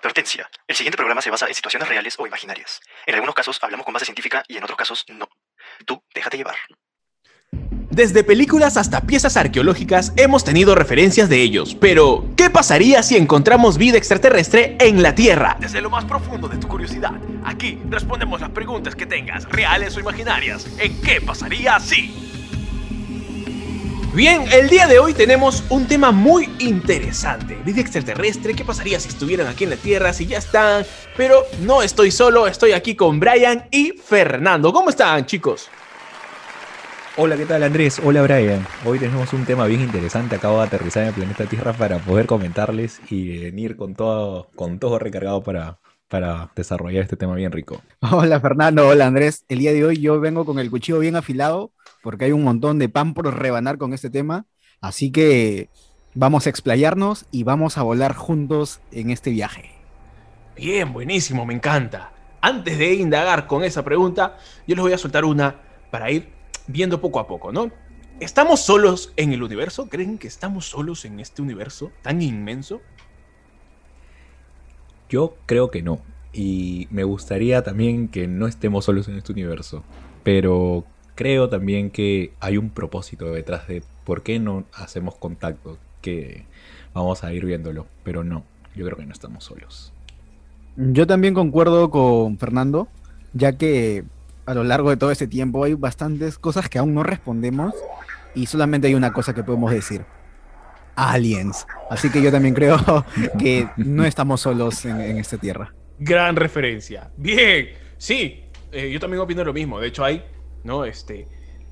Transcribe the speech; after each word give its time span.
Advertencia. 0.00 0.48
El 0.66 0.76
siguiente 0.76 0.96
programa 0.96 1.20
se 1.20 1.30
basa 1.30 1.46
en 1.46 1.54
situaciones 1.54 1.86
reales 1.86 2.14
o 2.18 2.26
imaginarias. 2.26 2.80
En 3.04 3.14
algunos 3.14 3.34
casos 3.34 3.58
hablamos 3.60 3.84
con 3.84 3.92
base 3.92 4.06
científica 4.06 4.42
y 4.48 4.56
en 4.56 4.64
otros 4.64 4.78
casos 4.78 5.04
no. 5.08 5.28
Tú, 5.84 6.02
déjate 6.14 6.38
llevar. 6.38 6.56
Desde 7.90 8.24
películas 8.24 8.78
hasta 8.78 9.02
piezas 9.02 9.36
arqueológicas 9.36 10.14
hemos 10.16 10.42
tenido 10.42 10.74
referencias 10.74 11.28
de 11.28 11.42
ellos, 11.42 11.74
pero 11.78 12.24
¿qué 12.34 12.48
pasaría 12.48 13.02
si 13.02 13.16
encontramos 13.16 13.76
vida 13.76 13.98
extraterrestre 13.98 14.78
en 14.80 15.02
la 15.02 15.14
Tierra? 15.14 15.56
Desde 15.60 15.82
lo 15.82 15.90
más 15.90 16.06
profundo 16.06 16.48
de 16.48 16.56
tu 16.56 16.66
curiosidad, 16.66 17.12
aquí 17.44 17.78
respondemos 17.90 18.40
las 18.40 18.50
preguntas 18.50 18.94
que 18.94 19.04
tengas, 19.04 19.44
reales 19.50 19.96
o 19.96 20.00
imaginarias. 20.00 20.66
¿En 20.78 20.98
qué 21.02 21.20
pasaría 21.20 21.78
si? 21.78 22.29
Bien, 24.12 24.42
el 24.52 24.68
día 24.68 24.88
de 24.88 24.98
hoy 24.98 25.14
tenemos 25.14 25.62
un 25.70 25.86
tema 25.86 26.10
muy 26.10 26.48
interesante. 26.58 27.54
Vida 27.64 27.80
extraterrestre, 27.80 28.54
¿qué 28.54 28.64
pasaría 28.64 28.98
si 28.98 29.08
estuvieran 29.08 29.46
aquí 29.46 29.62
en 29.62 29.70
la 29.70 29.76
Tierra, 29.76 30.12
si 30.12 30.26
ya 30.26 30.38
están? 30.38 30.84
Pero 31.16 31.44
no 31.60 31.80
estoy 31.80 32.10
solo, 32.10 32.48
estoy 32.48 32.72
aquí 32.72 32.96
con 32.96 33.20
Brian 33.20 33.68
y 33.70 33.92
Fernando. 33.92 34.72
¿Cómo 34.72 34.90
están, 34.90 35.26
chicos? 35.26 35.70
Hola, 37.16 37.36
¿qué 37.36 37.46
tal 37.46 37.62
Andrés? 37.62 38.00
Hola 38.02 38.22
Brian. 38.22 38.66
Hoy 38.84 38.98
tenemos 38.98 39.32
un 39.32 39.44
tema 39.44 39.66
bien 39.66 39.80
interesante. 39.80 40.36
Acabo 40.36 40.58
de 40.58 40.66
aterrizar 40.66 41.02
en 41.02 41.08
el 41.10 41.14
planeta 41.14 41.44
Tierra 41.46 41.72
para 41.72 41.98
poder 41.98 42.26
comentarles 42.26 43.00
y 43.10 43.38
venir 43.38 43.76
con 43.76 43.94
todo, 43.94 44.48
con 44.56 44.80
todo 44.80 44.98
recargado 44.98 45.42
para, 45.42 45.79
para 46.10 46.50
desarrollar 46.56 47.04
este 47.04 47.16
tema 47.16 47.34
bien 47.36 47.52
rico. 47.52 47.80
Hola 48.00 48.40
Fernando, 48.40 48.88
hola 48.88 49.06
Andrés. 49.06 49.44
El 49.48 49.60
día 49.60 49.72
de 49.72 49.84
hoy 49.84 50.00
yo 50.00 50.20
vengo 50.20 50.44
con 50.44 50.58
el 50.58 50.68
cuchillo 50.68 50.98
bien 50.98 51.14
afilado 51.16 51.72
porque 52.02 52.26
hay 52.26 52.32
un 52.32 52.42
montón 52.42 52.78
de 52.78 52.88
pan 52.88 53.14
por 53.14 53.32
rebanar 53.32 53.78
con 53.78 53.94
este 53.94 54.10
tema. 54.10 54.44
Así 54.80 55.12
que 55.12 55.70
vamos 56.14 56.46
a 56.46 56.50
explayarnos 56.50 57.26
y 57.30 57.44
vamos 57.44 57.78
a 57.78 57.82
volar 57.82 58.14
juntos 58.14 58.80
en 58.90 59.10
este 59.10 59.30
viaje. 59.30 59.70
Bien, 60.56 60.92
buenísimo, 60.92 61.46
me 61.46 61.54
encanta. 61.54 62.12
Antes 62.40 62.76
de 62.76 62.94
indagar 62.94 63.46
con 63.46 63.62
esa 63.62 63.84
pregunta, 63.84 64.36
yo 64.66 64.74
les 64.74 64.82
voy 64.82 64.92
a 64.92 64.98
soltar 64.98 65.24
una 65.24 65.60
para 65.92 66.10
ir 66.10 66.28
viendo 66.66 67.00
poco 67.00 67.20
a 67.20 67.28
poco, 67.28 67.52
¿no? 67.52 67.70
¿Estamos 68.18 68.60
solos 68.60 69.12
en 69.16 69.32
el 69.32 69.42
universo? 69.42 69.88
¿Creen 69.88 70.18
que 70.18 70.26
estamos 70.26 70.66
solos 70.66 71.04
en 71.04 71.20
este 71.20 71.40
universo 71.40 71.92
tan 72.02 72.20
inmenso? 72.20 72.80
Yo 75.10 75.36
creo 75.44 75.70
que 75.70 75.82
no. 75.82 76.00
Y 76.32 76.88
me 76.90 77.04
gustaría 77.04 77.62
también 77.62 78.08
que 78.08 78.26
no 78.28 78.46
estemos 78.46 78.86
solos 78.86 79.08
en 79.08 79.16
este 79.16 79.32
universo. 79.32 79.82
Pero 80.22 80.84
creo 81.14 81.50
también 81.50 81.90
que 81.90 82.32
hay 82.40 82.56
un 82.56 82.70
propósito 82.70 83.26
detrás 83.26 83.68
de 83.68 83.82
por 84.04 84.22
qué 84.22 84.38
no 84.38 84.64
hacemos 84.72 85.16
contacto, 85.16 85.76
que 86.00 86.44
vamos 86.94 87.24
a 87.24 87.32
ir 87.34 87.44
viéndolo, 87.44 87.86
pero 88.04 88.24
no, 88.24 88.44
yo 88.74 88.86
creo 88.86 88.96
que 88.96 89.04
no 89.04 89.12
estamos 89.12 89.44
solos. 89.44 89.92
Yo 90.76 91.06
también 91.06 91.34
concuerdo 91.34 91.90
con 91.90 92.38
Fernando, 92.38 92.88
ya 93.32 93.52
que 93.52 94.04
a 94.46 94.54
lo 94.54 94.64
largo 94.64 94.90
de 94.90 94.96
todo 94.96 95.10
ese 95.10 95.26
tiempo 95.26 95.64
hay 95.64 95.74
bastantes 95.74 96.38
cosas 96.38 96.68
que 96.68 96.78
aún 96.78 96.94
no 96.94 97.02
respondemos 97.02 97.74
y 98.34 98.46
solamente 98.46 98.86
hay 98.86 98.94
una 98.94 99.12
cosa 99.12 99.34
que 99.34 99.44
podemos 99.44 99.72
decir. 99.72 100.04
Aliens. 101.08 101.66
Así 101.88 102.10
que 102.10 102.22
yo 102.22 102.30
también 102.30 102.54
creo 102.54 102.78
que 103.38 103.68
no 103.76 104.04
estamos 104.04 104.40
solos 104.40 104.84
en, 104.84 105.18
esta 105.18 105.38
tierra. 105.38 105.72
Gran 105.98 106.36
referencia. 106.36 107.10
Bien. 107.16 107.70
Sí, 107.98 108.44
eh, 108.72 108.90
yo 108.90 109.00
también 109.00 109.20
opino 109.20 109.44
lo 109.44 109.52
mismo. 109.52 109.78
De 109.80 109.88
hecho, 109.88 110.04
hay 110.04 110.22
¿no? 110.64 110.84
Este, 110.84 111.26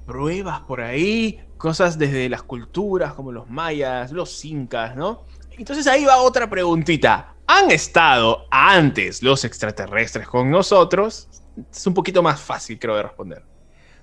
pruebas 0.06 0.60
por 0.60 0.80
ahí, 0.80 1.40
cosas 1.56 1.98
desde 1.98 2.28
las 2.28 2.42
culturas 2.42 3.14
como 3.14 3.32
los 3.32 3.48
mayas, 3.48 4.12
los 4.12 4.44
incas, 4.44 4.96
¿no? 4.96 5.24
Entonces 5.56 5.86
ahí 5.86 6.04
va 6.04 6.18
otra 6.18 6.48
preguntita. 6.48 7.34
¿Han 7.46 7.70
estado 7.70 8.46
antes 8.50 9.22
los 9.22 9.44
extraterrestres 9.44 10.28
con 10.28 10.50
nosotros? 10.50 11.28
Es 11.72 11.86
un 11.86 11.94
poquito 11.94 12.22
más 12.22 12.40
fácil, 12.40 12.78
creo, 12.78 12.94
de 12.94 13.02
responder. 13.02 13.42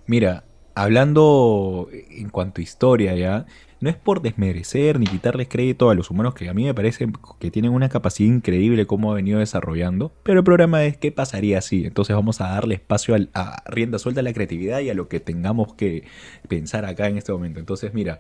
Mira, 0.08 0.44
hablando 0.76 1.90
en 1.92 2.30
cuanto 2.30 2.62
a 2.62 2.64
historia 2.64 3.16
ya, 3.16 3.46
no 3.80 3.90
es 3.90 3.96
por 3.96 4.22
desmerecer 4.22 5.00
ni 5.00 5.06
quitarles 5.06 5.48
crédito 5.48 5.90
a 5.90 5.96
los 5.96 6.10
humanos 6.10 6.34
que 6.34 6.50
a 6.50 6.54
mí 6.54 6.66
me 6.66 6.74
parece 6.74 7.08
que 7.40 7.52
tienen 7.52 7.72
una 7.72 7.90
capacidad 7.90 8.34
increíble 8.34 8.86
como 8.86 9.12
ha 9.12 9.16
venido 9.16 9.40
desarrollando, 9.40 10.12
pero 10.24 10.40
el 10.40 10.44
programa 10.44 10.84
es 10.86 10.98
qué 10.98 11.12
pasaría 11.12 11.62
si, 11.62 11.86
entonces 11.86 12.16
vamos 12.16 12.42
a 12.42 12.50
darle 12.50 12.76
espacio 12.76 13.16
a, 13.34 13.64
rienda 13.66 14.00
suelta 14.00 14.22
a 14.22 14.24
la 14.24 14.34
creatividad 14.34 14.80
y 14.80 14.90
a 14.90 14.94
lo 14.94 15.08
que 15.08 15.20
tengamos 15.20 15.74
que 15.74 16.04
pensar 16.48 16.86
acá 16.86 17.08
en 17.08 17.18
este 17.18 17.32
momento. 17.32 17.60
Entonces 17.60 17.94
mira, 17.94 18.20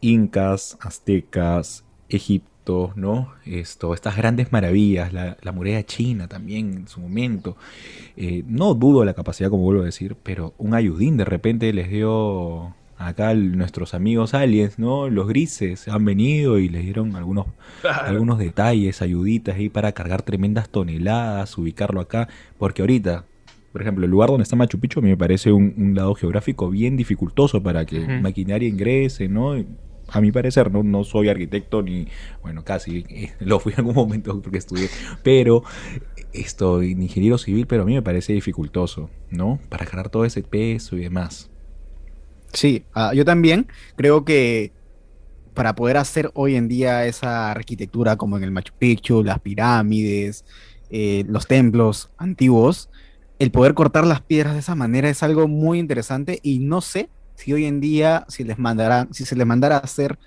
incas, 0.00 0.78
aztecas, 0.80 1.84
Egipto, 2.68 2.92
¿no? 2.96 3.32
Esto, 3.46 3.94
estas 3.94 4.16
grandes 4.16 4.52
maravillas, 4.52 5.12
la, 5.12 5.52
muralla 5.52 5.84
china 5.84 6.28
también 6.28 6.74
en 6.74 6.88
su 6.88 7.00
momento. 7.00 7.56
Eh, 8.16 8.44
no 8.46 8.74
dudo 8.74 9.04
la 9.04 9.14
capacidad, 9.14 9.50
como 9.50 9.62
vuelvo 9.62 9.82
a 9.82 9.86
decir, 9.86 10.16
pero 10.22 10.54
un 10.58 10.74
ayudín 10.74 11.16
de 11.16 11.24
repente 11.24 11.72
les 11.72 11.88
dio 11.90 12.74
acá 12.98 13.32
nuestros 13.34 13.94
amigos 13.94 14.34
aliens, 14.34 14.78
¿no? 14.78 15.08
Los 15.08 15.28
grises 15.28 15.88
han 15.88 16.04
venido 16.04 16.58
y 16.58 16.68
les 16.68 16.82
dieron 16.82 17.16
algunos, 17.16 17.46
algunos 17.84 18.38
detalles, 18.38 19.02
ayuditas 19.02 19.56
ahí 19.56 19.68
para 19.68 19.92
cargar 19.92 20.22
tremendas 20.22 20.68
toneladas, 20.68 21.56
ubicarlo 21.56 22.00
acá, 22.00 22.28
porque 22.58 22.82
ahorita, 22.82 23.24
por 23.72 23.82
ejemplo, 23.82 24.04
el 24.04 24.10
lugar 24.10 24.30
donde 24.30 24.42
está 24.42 24.56
Machu 24.56 24.80
Picchu 24.80 24.98
a 24.98 25.02
mí 25.02 25.10
me 25.10 25.16
parece 25.16 25.52
un, 25.52 25.94
lado 25.94 26.14
geográfico 26.14 26.70
bien 26.70 26.96
dificultoso 26.96 27.62
para 27.62 27.84
que 27.84 28.00
maquinaria 28.20 28.68
ingrese, 28.68 29.28
¿no? 29.28 29.56
A 30.08 30.20
mi 30.20 30.32
parecer, 30.32 30.70
no, 30.72 30.82
no 30.82 31.04
soy 31.04 31.28
arquitecto 31.28 31.82
ni, 31.82 32.08
bueno, 32.42 32.64
casi 32.64 33.04
eh, 33.08 33.32
lo 33.40 33.60
fui 33.60 33.72
en 33.72 33.80
algún 33.80 33.94
momento 33.94 34.40
porque 34.40 34.58
estudié, 34.58 34.88
pero 35.22 35.62
estoy 36.32 36.92
ingeniero 36.92 37.38
civil, 37.38 37.66
pero 37.66 37.82
a 37.82 37.86
mí 37.86 37.94
me 37.94 38.02
parece 38.02 38.32
dificultoso, 38.32 39.10
¿no? 39.30 39.60
Para 39.68 39.84
cargar 39.84 40.08
todo 40.08 40.24
ese 40.24 40.42
peso 40.42 40.96
y 40.96 41.00
demás. 41.00 41.50
Sí, 42.52 42.84
ah, 42.94 43.12
yo 43.14 43.24
también 43.24 43.66
creo 43.96 44.24
que 44.24 44.72
para 45.54 45.74
poder 45.74 45.96
hacer 45.96 46.30
hoy 46.34 46.54
en 46.54 46.68
día 46.68 47.04
esa 47.04 47.50
arquitectura 47.50 48.16
como 48.16 48.36
en 48.36 48.44
el 48.44 48.50
Machu 48.50 48.72
Picchu, 48.78 49.24
las 49.24 49.40
pirámides, 49.40 50.44
eh, 50.88 51.24
los 51.26 51.46
templos 51.46 52.10
antiguos, 52.16 52.90
el 53.38 53.50
poder 53.50 53.74
cortar 53.74 54.06
las 54.06 54.20
piedras 54.20 54.54
de 54.54 54.60
esa 54.60 54.74
manera 54.74 55.08
es 55.08 55.22
algo 55.22 55.48
muy 55.48 55.78
interesante 55.78 56.40
y 56.42 56.60
no 56.60 56.80
sé 56.80 57.10
si 57.38 57.52
hoy 57.52 57.66
en 57.66 57.80
día, 57.80 58.24
si 58.28 58.42
les 58.42 58.58
mandarán, 58.58 59.14
si 59.14 59.24
se 59.24 59.36
les 59.36 59.46
mandara 59.46 59.76
a 59.76 59.78
hacer 59.78 60.18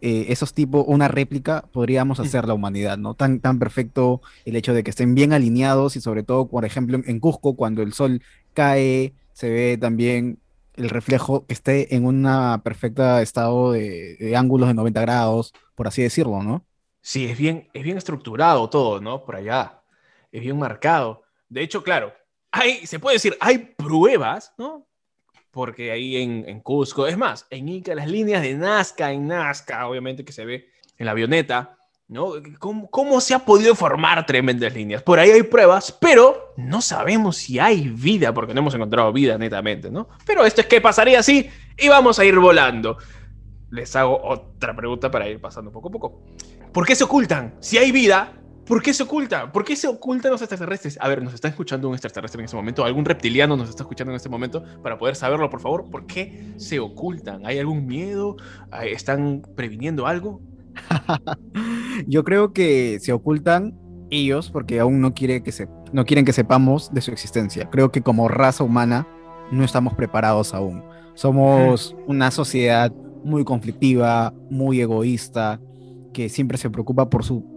eh, 0.00 0.26
esos 0.30 0.52
tipos, 0.52 0.84
una 0.88 1.06
réplica, 1.06 1.62
podríamos 1.72 2.18
hacer 2.18 2.48
la 2.48 2.54
humanidad, 2.54 2.98
¿no? 2.98 3.14
Tan, 3.14 3.38
tan 3.38 3.60
perfecto 3.60 4.20
el 4.44 4.56
hecho 4.56 4.74
de 4.74 4.82
que 4.82 4.90
estén 4.90 5.14
bien 5.14 5.32
alineados 5.32 5.94
y 5.94 6.00
sobre 6.00 6.24
todo, 6.24 6.48
por 6.48 6.64
ejemplo, 6.64 6.98
en 7.04 7.20
Cusco, 7.20 7.54
cuando 7.54 7.82
el 7.82 7.92
sol 7.92 8.20
cae, 8.52 9.14
se 9.32 9.48
ve 9.48 9.78
también 9.80 10.40
el 10.74 10.90
reflejo 10.90 11.46
que 11.46 11.54
esté 11.54 11.94
en 11.94 12.04
un 12.04 12.26
perfecto 12.64 13.18
estado 13.20 13.70
de, 13.72 14.34
ángulos 14.36 14.66
de 14.66 14.74
90 14.74 15.00
grados, 15.02 15.54
por 15.76 15.86
así 15.86 16.02
decirlo, 16.02 16.42
¿no? 16.42 16.66
Sí, 17.00 17.26
es 17.26 17.38
bien, 17.38 17.68
es 17.72 17.84
bien 17.84 17.96
estructurado 17.96 18.68
todo, 18.68 19.00
¿no? 19.00 19.24
Por 19.24 19.36
allá. 19.36 19.82
Es 20.32 20.40
bien 20.40 20.58
marcado. 20.58 21.22
De 21.48 21.62
hecho, 21.62 21.84
claro, 21.84 22.12
hay, 22.50 22.86
se 22.88 22.98
puede 22.98 23.16
decir, 23.16 23.36
hay 23.40 23.58
pruebas, 23.76 24.52
¿no? 24.58 24.89
Porque 25.50 25.90
ahí 25.90 26.16
en, 26.16 26.44
en 26.48 26.60
Cusco, 26.60 27.06
es 27.06 27.16
más, 27.16 27.46
en 27.50 27.68
Ica, 27.68 27.94
las 27.94 28.08
líneas 28.08 28.42
de 28.42 28.54
Nazca, 28.54 29.12
en 29.12 29.26
Nazca, 29.26 29.86
obviamente 29.88 30.24
que 30.24 30.32
se 30.32 30.44
ve 30.44 30.68
en 30.96 31.06
la 31.06 31.12
avioneta, 31.12 31.76
¿no? 32.10 32.32
¿Cómo, 32.58 33.20
se 33.20 33.34
ha 33.34 33.38
podido 33.38 33.74
formar 33.76 34.26
tremendas 34.26 34.74
líneas? 34.74 35.02
Por 35.02 35.20
ahí 35.20 35.30
hay 35.30 35.44
pruebas, 35.44 35.96
pero 36.00 36.52
no 36.56 36.82
sabemos 36.82 37.36
si 37.36 37.60
hay 37.60 37.88
vida, 37.88 38.34
porque 38.34 38.52
no 38.52 38.60
hemos 38.60 38.74
encontrado 38.74 39.12
vida 39.12 39.38
netamente, 39.38 39.90
¿no? 39.90 40.08
Pero 40.26 40.44
esto 40.44 40.60
es 40.60 40.66
que 40.66 40.80
pasaría 40.80 41.20
así 41.20 41.48
y 41.78 41.88
vamos 41.88 42.18
a 42.18 42.24
ir 42.24 42.36
volando. 42.36 42.98
Les 43.70 43.94
hago 43.94 44.20
otra 44.24 44.74
pregunta 44.74 45.08
para 45.08 45.28
ir 45.28 45.40
pasando 45.40 45.70
poco 45.70 45.88
a 45.88 45.92
poco. 45.92 46.22
¿Por 46.72 46.84
qué 46.84 46.96
se 46.96 47.04
ocultan? 47.04 47.54
Si 47.60 47.78
hay 47.78 47.92
vida, 47.92 48.39
¿por 48.70 48.82
qué 48.84 48.94
se 48.94 49.02
ocultan? 49.02 49.50
¿Por 49.50 49.64
qué 49.64 49.74
se 49.74 49.88
ocultan 49.88 50.30
los 50.30 50.40
extraterrestres? 50.42 50.96
A 51.00 51.08
ver, 51.08 51.24
¿nos 51.24 51.34
está 51.34 51.48
escuchando 51.48 51.88
un 51.88 51.94
extraterrestre 51.94 52.40
en 52.40 52.44
este 52.44 52.56
momento? 52.56 52.84
¿Algún 52.84 53.04
reptiliano 53.04 53.56
nos 53.56 53.68
está 53.68 53.82
escuchando 53.82 54.12
en 54.12 54.16
este 54.16 54.28
momento? 54.28 54.62
Para 54.80 54.96
poder 54.96 55.16
saberlo, 55.16 55.50
por 55.50 55.60
favor, 55.60 55.90
¿por 55.90 56.06
qué 56.06 56.52
se 56.56 56.78
ocultan? 56.78 57.44
¿Hay 57.44 57.58
algún 57.58 57.84
miedo? 57.84 58.36
¿Están 58.84 59.42
previniendo 59.56 60.06
algo? 60.06 60.40
Yo 62.06 62.22
creo 62.22 62.52
que 62.52 62.98
se 63.00 63.12
ocultan 63.12 63.76
ellos 64.08 64.50
porque 64.52 64.78
aún 64.78 65.00
no, 65.00 65.14
quiere 65.14 65.42
que 65.42 65.50
se, 65.50 65.68
no 65.92 66.04
quieren 66.04 66.24
que 66.24 66.32
sepamos 66.32 66.94
de 66.94 67.00
su 67.00 67.10
existencia. 67.10 67.68
Creo 67.70 67.90
que 67.90 68.02
como 68.02 68.28
raza 68.28 68.62
humana 68.62 69.04
no 69.50 69.64
estamos 69.64 69.94
preparados 69.94 70.54
aún. 70.54 70.84
Somos 71.14 71.96
una 72.06 72.30
sociedad 72.30 72.92
muy 73.24 73.42
conflictiva, 73.42 74.32
muy 74.48 74.80
egoísta, 74.80 75.60
que 76.12 76.28
siempre 76.28 76.56
se 76.56 76.70
preocupa 76.70 77.10
por 77.10 77.24
su 77.24 77.49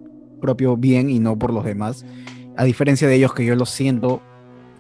propio 0.44 0.76
bien 0.76 1.10
y 1.10 1.20
no 1.20 1.40
por 1.40 1.54
los 1.54 1.64
demás. 1.64 2.06
A 2.58 2.66
diferencia 2.66 3.08
de 3.08 3.16
ellos 3.16 3.34
que 3.34 3.46
yo 3.46 3.56
los 3.56 3.70
siento 3.70 4.22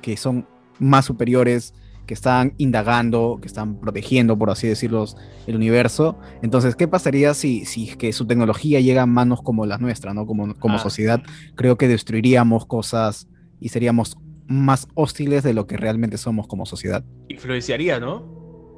que 0.01 0.17
son 0.17 0.45
más 0.77 1.05
superiores 1.05 1.73
que 2.05 2.13
están 2.13 2.53
indagando, 2.57 3.39
que 3.41 3.47
están 3.47 3.79
protegiendo, 3.79 4.37
por 4.37 4.49
así 4.49 4.67
decirlo, 4.67 5.05
el 5.47 5.55
universo. 5.55 6.17
Entonces, 6.41 6.75
¿qué 6.75 6.89
pasaría 6.89 7.33
si, 7.33 7.63
si 7.63 7.89
es 7.89 7.95
que 7.95 8.11
su 8.11 8.27
tecnología 8.27 8.81
llega 8.81 9.03
a 9.03 9.05
manos 9.05 9.41
como 9.41 9.65
las 9.65 9.79
nuestras, 9.79 10.13
¿no? 10.13 10.27
Como, 10.27 10.53
como 10.55 10.75
Ah, 10.75 10.79
sociedad, 10.79 11.23
creo 11.55 11.77
que 11.77 11.87
destruiríamos 11.87 12.65
cosas 12.65 13.29
y 13.61 13.69
seríamos 13.69 14.17
más 14.47 14.89
hostiles 14.95 15.43
de 15.43 15.53
lo 15.53 15.65
que 15.65 15.77
realmente 15.77 16.17
somos 16.17 16.45
como 16.45 16.65
sociedad. 16.65 17.05
Influenciaría, 17.29 18.01
¿no? 18.01 18.32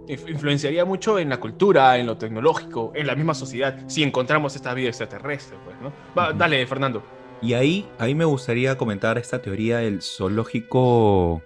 Inf- 0.07 0.29
Influenciaría 0.29 0.85
mucho 0.85 1.19
en 1.19 1.29
la 1.29 1.39
cultura, 1.39 1.97
en 1.97 2.07
lo 2.07 2.17
tecnológico, 2.17 2.91
en 2.95 3.07
la 3.07 3.15
misma 3.15 3.33
sociedad, 3.33 3.77
si 3.87 4.03
encontramos 4.03 4.55
esta 4.55 4.73
vida 4.73 4.89
extraterrestre, 4.89 5.57
pues, 5.65 5.75
¿no? 5.81 5.91
Va. 6.17 6.33
Dale, 6.33 6.65
Fernando. 6.67 7.03
Y 7.41 7.53
ahí, 7.53 7.87
ahí 7.99 8.15
me 8.15 8.25
gustaría 8.25 8.77
comentar 8.77 9.17
esta 9.17 9.41
teoría 9.41 9.79
del 9.79 10.01
zoológico. 10.01 11.41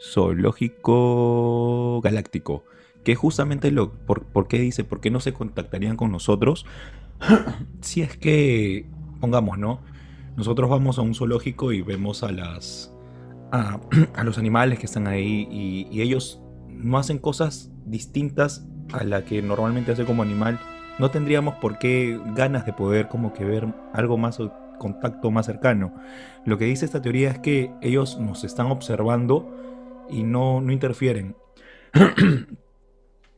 Zoológico 0.00 2.00
galáctico. 2.02 2.64
Que 3.04 3.14
justamente 3.14 3.70
lo. 3.70 3.92
Por, 3.92 4.24
por 4.24 4.48
qué 4.48 4.58
dice? 4.58 4.84
¿Por 4.84 5.00
qué 5.00 5.10
no 5.10 5.20
se 5.20 5.32
contactarían 5.32 5.96
con 5.96 6.10
nosotros? 6.10 6.66
si 7.80 8.02
es 8.02 8.16
que. 8.16 8.86
Pongamos, 9.20 9.58
¿no? 9.58 9.80
Nosotros 10.36 10.68
vamos 10.68 10.98
a 10.98 11.02
un 11.02 11.14
zoológico 11.14 11.72
y 11.72 11.82
vemos 11.82 12.22
a 12.22 12.32
las. 12.32 12.92
a, 13.52 13.80
a 14.14 14.24
los 14.24 14.38
animales 14.38 14.78
que 14.78 14.86
están 14.86 15.06
ahí. 15.06 15.46
Y, 15.50 15.86
y 15.90 16.02
ellos 16.02 16.40
no 16.84 16.98
hacen 16.98 17.18
cosas 17.18 17.70
distintas 17.86 18.66
a 18.92 19.04
la 19.04 19.24
que 19.24 19.40
normalmente 19.40 19.92
hace 19.92 20.04
como 20.04 20.22
animal. 20.22 20.60
No 20.98 21.10
tendríamos 21.10 21.54
por 21.56 21.78
qué 21.78 22.20
ganas 22.36 22.66
de 22.66 22.74
poder 22.74 23.08
como 23.08 23.32
que 23.32 23.44
ver 23.44 23.66
algo 23.94 24.18
más 24.18 24.38
o 24.38 24.52
contacto 24.78 25.30
más 25.30 25.46
cercano. 25.46 25.94
Lo 26.44 26.58
que 26.58 26.66
dice 26.66 26.84
esta 26.84 27.00
teoría 27.00 27.30
es 27.30 27.38
que 27.38 27.72
ellos 27.80 28.18
nos 28.20 28.44
están 28.44 28.66
observando 28.66 29.50
y 30.10 30.22
no, 30.22 30.60
no 30.60 30.72
interfieren. 30.72 31.36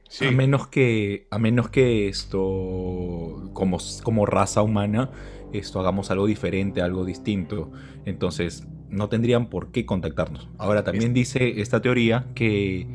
Sí. 0.08 0.26
A 0.26 0.30
menos 0.30 0.68
que, 0.68 1.26
a 1.32 1.38
menos 1.40 1.68
que 1.68 2.06
esto, 2.06 3.50
como, 3.52 3.78
como 4.04 4.24
raza 4.24 4.62
humana, 4.62 5.10
esto 5.52 5.80
hagamos 5.80 6.12
algo 6.12 6.26
diferente, 6.26 6.80
algo 6.80 7.04
distinto. 7.04 7.72
Entonces, 8.04 8.68
no 8.88 9.08
tendrían 9.08 9.50
por 9.50 9.72
qué 9.72 9.84
contactarnos. 9.84 10.48
Ahora, 10.58 10.84
también 10.84 11.12
dice 11.12 11.60
esta 11.60 11.82
teoría 11.82 12.28
que, 12.36 12.86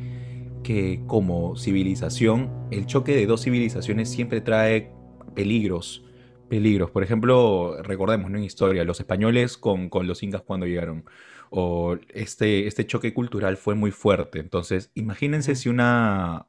que 0.64 1.04
como 1.08 1.56
civilización, 1.56 2.68
el 2.72 2.86
choque 2.86 3.16
de 3.16 3.26
dos 3.26 3.44
civilizaciones 3.44 4.10
siempre 4.10 4.42
trae 4.42 4.92
peligros. 5.36 6.04
Peligros. 6.50 6.92
Por 6.92 7.04
ejemplo, 7.04 7.82
recordemos 7.84 8.30
¿no? 8.30 8.38
en 8.38 8.44
historia, 8.44 8.84
los 8.84 9.00
españoles 9.00 9.58
con, 9.58 9.90
con 9.90 10.08
los 10.08 10.22
incas 10.24 10.42
cuando 10.42 10.66
llegaron. 10.66 11.06
O 11.50 11.98
este, 12.10 12.68
este 12.68 12.86
choque 12.86 13.14
cultural 13.14 13.58
fue 13.58 13.76
muy 13.76 13.92
fuerte. 13.92 14.40
Entonces, 14.40 14.92
imagínense 14.96 15.56
si 15.56 15.70
una, 15.70 16.48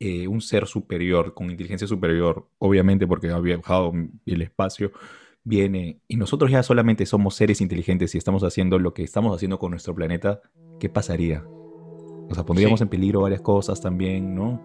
eh, 0.00 0.28
un 0.28 0.40
ser 0.40 0.66
superior, 0.66 1.34
con 1.34 1.50
inteligencia 1.50 1.88
superior, 1.88 2.48
obviamente 2.58 3.06
porque 3.06 3.30
ha 3.30 3.38
viajado 3.40 3.92
el 4.26 4.42
espacio, 4.42 4.92
viene 5.44 6.00
y 6.08 6.16
nosotros 6.16 6.50
ya 6.50 6.62
solamente 6.62 7.06
somos 7.06 7.34
seres 7.34 7.60
inteligentes 7.60 8.14
y 8.14 8.18
estamos 8.18 8.44
haciendo 8.44 8.78
lo 8.78 8.94
que 8.94 9.02
estamos 9.02 9.34
haciendo 9.34 9.58
con 9.58 9.70
nuestro 9.72 9.94
planeta, 9.94 10.42
¿qué 10.78 10.88
pasaría? 10.88 11.44
O 12.30 12.34
sea, 12.34 12.44
pondríamos 12.44 12.78
Sí. 12.80 12.82
en 12.84 12.88
peligro 12.88 13.22
varias 13.22 13.40
cosas 13.40 13.80
también, 13.80 14.34
¿no? 14.34 14.60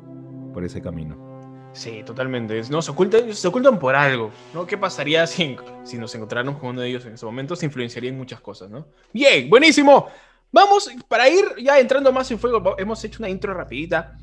Por 0.54 0.64
ese 0.66 0.82
camino. 0.82 1.32
Sí, 1.74 2.04
totalmente. 2.06 2.62
No, 2.70 2.82
se 2.82 2.92
ocultan, 2.92 3.34
se 3.34 3.48
ocultan 3.48 3.80
por 3.80 3.96
algo, 3.96 4.32
¿no? 4.54 4.66
¿Qué 4.68 4.78
pasaría 4.78 5.26
si, 5.28 5.56
si 5.84 5.98
nos 5.98 6.14
encontráramos 6.14 6.60
con 6.60 6.70
uno 6.72 6.82
de 6.82 6.90
ellos 6.90 7.06
en 7.06 7.14
ese 7.14 7.26
momento? 7.26 7.56
Se 7.56 7.66
influenciaría 7.66 8.10
en 8.12 8.18
muchas 8.18 8.42
cosas, 8.42 8.70
¿no? 8.70 8.86
Bien, 9.14 9.50
buenísimo. 9.50 10.08
Vamos, 10.52 10.90
para 11.08 11.28
ir 11.30 11.46
ya 11.64 11.80
entrando 11.80 12.12
más 12.12 12.30
en 12.30 12.38
fuego, 12.38 12.76
hemos 12.78 13.04
hecho 13.04 13.18
una 13.20 13.30
intro 13.30 13.54
rapidita. 13.56 14.18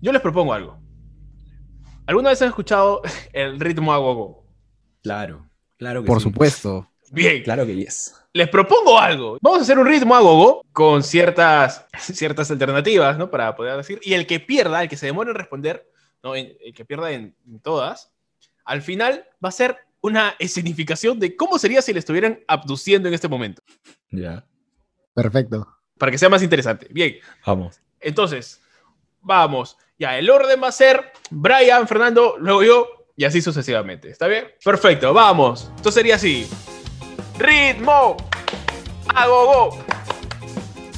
Yo 0.00 0.12
les 0.12 0.22
propongo 0.22 0.52
algo. 0.52 0.78
¿Alguna 2.06 2.28
vez 2.30 2.40
han 2.42 2.48
escuchado 2.48 3.02
el 3.32 3.58
ritmo 3.58 3.92
a 3.92 3.98
gogo? 3.98 4.44
Claro, 5.02 5.46
claro 5.76 6.02
que 6.02 6.06
Por 6.06 6.18
sí. 6.18 6.24
supuesto. 6.24 6.88
Bien, 7.10 7.42
Claro 7.42 7.64
que 7.66 7.74
yes. 7.76 8.14
les 8.32 8.48
propongo 8.48 8.98
algo. 8.98 9.38
Vamos 9.40 9.60
a 9.60 9.62
hacer 9.62 9.78
un 9.78 9.86
ritmo 9.86 10.14
a 10.14 10.20
gogo 10.20 10.64
con 10.72 11.02
ciertas, 11.02 11.86
ciertas 11.98 12.50
alternativas, 12.50 13.16
¿no? 13.18 13.30
Para 13.30 13.54
poder 13.56 13.76
decir. 13.76 14.00
Y 14.02 14.14
el 14.14 14.26
que 14.26 14.40
pierda, 14.40 14.82
el 14.82 14.88
que 14.88 14.96
se 14.96 15.06
demore 15.06 15.30
en 15.30 15.36
responder, 15.36 15.90
¿no? 16.22 16.34
El, 16.34 16.56
el 16.62 16.72
que 16.74 16.84
pierda 16.84 17.10
en, 17.12 17.34
en 17.46 17.60
todas, 17.60 18.12
al 18.64 18.82
final 18.82 19.24
va 19.44 19.48
a 19.48 19.52
ser 19.52 19.76
una 20.00 20.34
escenificación 20.38 21.18
de 21.18 21.34
cómo 21.34 21.58
sería 21.58 21.82
si 21.82 21.92
le 21.92 21.98
estuvieran 21.98 22.40
abduciendo 22.46 23.08
en 23.08 23.14
este 23.14 23.28
momento. 23.28 23.62
Ya, 24.10 24.44
Perfecto. 25.14 25.66
Para 25.98 26.12
que 26.12 26.18
sea 26.18 26.28
más 26.28 26.42
interesante. 26.44 26.86
Bien, 26.90 27.16
vamos. 27.44 27.80
entonces, 28.00 28.60
vamos. 29.20 29.76
Ya, 29.98 30.16
el 30.16 30.30
orden 30.30 30.62
va 30.62 30.68
a 30.68 30.72
ser 30.72 31.10
Brian, 31.30 31.88
Fernando, 31.88 32.36
luego 32.38 32.62
yo, 32.62 32.86
y 33.16 33.24
así 33.24 33.42
sucesivamente. 33.42 34.08
¿Está 34.10 34.28
bien? 34.28 34.46
Perfecto, 34.64 35.12
vamos. 35.12 35.72
Esto 35.74 35.90
sería 35.90 36.14
así. 36.14 36.46
Ritmo. 37.38 38.16
A 39.14 39.26
gogo. 39.26 39.78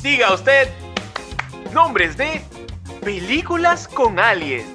Diga 0.02 0.34
usted 0.34 0.68
nombres 1.72 2.16
de 2.16 2.42
películas 3.02 3.86
con 3.86 4.18
aliens. 4.18 4.66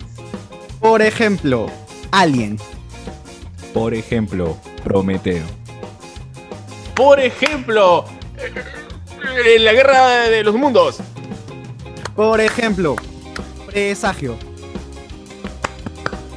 Por 0.79 1.01
ejemplo, 1.01 1.67
Alien. 2.11 2.59
Por 3.73 3.93
ejemplo, 3.93 4.57
Prometeo. 4.83 5.43
Por 6.95 7.19
ejemplo, 7.19 8.05
eh, 9.45 9.59
la 9.59 9.73
guerra 9.73 10.29
de 10.29 10.43
los 10.43 10.55
mundos. 10.55 10.99
Por 12.15 12.39
ejemplo, 12.39 12.95
Presagio. 13.65 14.37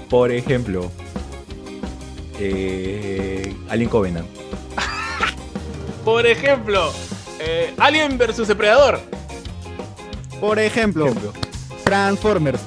Por 0.09 0.33
ejemplo, 0.33 0.91
eh, 2.41 3.55
Alien 3.69 3.89
Covenant. 3.91 4.38
Por 6.09 6.27
ejemplo, 6.27 6.91
eh, 7.39 7.75
Alien 7.77 8.17
versus 8.17 8.49
Depredador. 8.49 8.99
Por 10.41 10.59
ejemplo, 10.59 11.13
Transformers. 11.85 12.63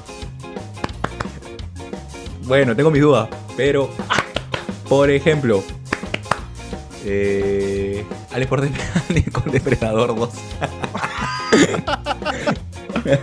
Bueno, 2.44 2.76
tengo 2.76 2.92
mis 2.92 3.02
dudas, 3.02 3.28
pero 3.58 3.90
por 4.88 5.10
ejemplo, 5.10 5.64
eh, 7.04 8.06
Alien 8.32 8.48
por 8.48 8.62
Dep- 8.62 8.80
Alien 9.10 9.32
con 9.32 9.52
Depredador 9.52 10.16
2. 10.16 10.30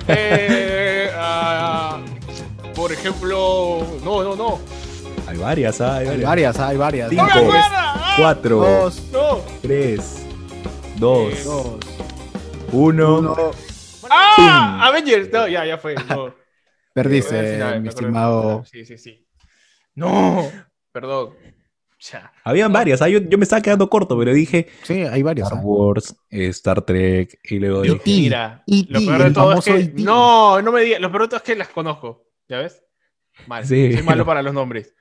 Eh, 0.09 1.11
ah, 1.17 2.01
por 2.75 2.93
ejemplo, 2.93 3.87
no, 4.05 4.25
no, 4.25 4.35
no. 4.35 4.59
Hay 5.29 5.37
varias, 5.37 5.81
hay 5.81 6.09
Hay 6.09 6.21
varias. 6.23 6.57
varias, 6.57 6.59
hay 6.59 6.77
varias. 6.77 7.11
Cinco. 7.11 7.25
¡No 8.19 8.25
me 8.25 8.31
acuerdo! 8.31 8.35
¡Ah! 8.35 8.35
4, 8.35 8.57
Dos, 8.59 9.09
No. 9.13 9.41
3, 9.63 10.27
2, 10.99 11.33
Eh, 11.33 11.43
dos, 11.45 11.79
1. 12.73 13.19
uno. 13.19 13.37
¡Ah! 14.11 14.89
Avengers. 14.89 15.31
No, 15.33 15.47
ya, 15.49 15.65
ya 15.65 15.79
fue. 15.79 15.95
No. 16.09 16.35
Perdiste, 16.95 17.35
Eh, 17.37 17.39
al 17.39 17.55
final, 17.55 17.81
mi 17.83 17.89
estimado. 17.89 18.65
Sí, 18.65 18.85
sí, 18.85 18.99
sí. 18.99 19.27
No. 19.95 20.51
Perdón. 20.93 21.35
Ya. 22.01 22.33
Habían 22.45 22.73
varias, 22.73 23.03
ah, 23.03 23.09
yo, 23.09 23.19
yo 23.19 23.37
me 23.39 23.43
estaba 23.43 23.61
quedando 23.61 23.91
corto, 23.91 24.17
pero 24.17 24.33
dije 24.33 24.69
Sí, 24.85 25.03
hay 25.03 25.21
varias. 25.25 25.49
Star 25.49 25.59
¿ah? 25.61 25.67
Wars, 25.67 26.15
eh, 26.31 26.47
Star 26.47 26.83
Trek, 26.83 27.41
y 27.43 27.59
luego 27.59 27.83
dije, 27.83 27.97
E.T., 27.97 28.03
Mira, 28.11 28.63
E.T., 28.69 28.87
lo 28.93 29.01
peor 29.01 29.25
de 29.25 29.31
todo 29.33 29.53
es 29.59 29.65
que. 29.65 29.77
E.T.. 29.77 30.03
No, 30.05 30.63
no 30.63 30.71
me 30.71 30.83
digas. 30.83 31.01
Lo 31.01 31.11
peor 31.11 31.23
de 31.23 31.29
todo 31.29 31.37
es 31.39 31.43
que 31.43 31.57
las 31.57 31.69
conozco. 31.69 32.25
¿Ya 32.49 32.59
ves? 32.59 32.85
Mal. 33.49 33.67
Sí. 33.67 33.93
Soy 33.95 34.03
malo 34.05 34.25
para 34.25 34.43
los 34.43 34.55
nombres. 34.55 34.95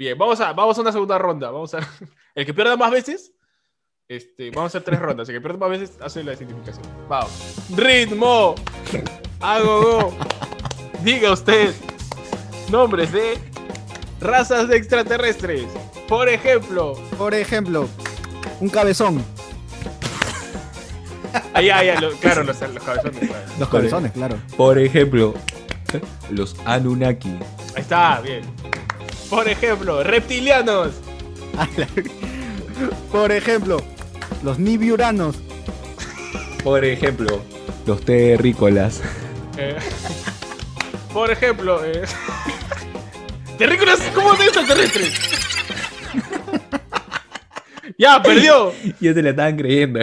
Bien, 0.00 0.16
vamos 0.16 0.40
a, 0.40 0.54
vamos 0.54 0.78
a 0.78 0.80
una 0.80 0.92
segunda 0.92 1.18
ronda. 1.18 1.50
Vamos 1.50 1.74
a. 1.74 1.80
El 2.34 2.46
que 2.46 2.54
pierda 2.54 2.74
más 2.74 2.90
veces. 2.90 3.32
Este, 4.08 4.48
vamos 4.48 4.62
a 4.74 4.78
hacer 4.78 4.82
tres 4.82 4.98
rondas. 4.98 5.28
El 5.28 5.34
que 5.34 5.40
pierda 5.42 5.58
más 5.58 5.68
veces 5.68 5.98
hace 6.00 6.24
la 6.24 6.32
identificación. 6.32 6.86
Vamos. 7.06 7.30
Ritmo. 7.76 8.54
Hago 9.40 9.82
go. 9.82 10.14
Diga 11.04 11.32
usted 11.32 11.74
nombres 12.70 13.12
de 13.12 13.36
razas 14.22 14.68
de 14.68 14.78
extraterrestres. 14.78 15.66
Por 16.08 16.30
ejemplo. 16.30 16.94
Por 17.18 17.34
ejemplo, 17.34 17.86
un 18.58 18.70
cabezón. 18.70 19.22
Ahí, 21.52 21.68
ahí, 21.68 21.94
lo- 22.00 22.12
claro, 22.12 22.42
los, 22.42 22.58
los 22.58 22.82
cabezones. 22.82 23.28
claro. 23.28 23.46
Los 23.58 23.68
cabezones, 23.68 24.12
claro. 24.12 24.38
por 24.56 24.78
ejemplo, 24.78 25.34
los 26.30 26.56
Anunnaki. 26.64 27.28
Ahí 27.76 27.82
está, 27.82 28.22
bien. 28.22 28.44
Por 29.30 29.48
ejemplo, 29.48 30.02
reptilianos. 30.02 30.92
Por 33.12 33.30
ejemplo, 33.30 33.78
los 34.42 34.58
nibiuranos. 34.58 35.36
Por 36.64 36.84
ejemplo, 36.84 37.40
los 37.86 38.04
terrícolas. 38.04 39.00
Eh, 39.56 39.76
por 41.12 41.30
ejemplo, 41.30 41.84
eh, 41.84 42.02
terrícolas, 43.56 44.00
¿cómo 44.14 44.34
de 44.34 44.44
extraterrestres? 44.44 45.40
Ya, 47.96 48.22
perdió. 48.22 48.72
Ya 49.00 49.14
se 49.14 49.22
le 49.22 49.30
estaban 49.30 49.56
creyendo. 49.56 50.00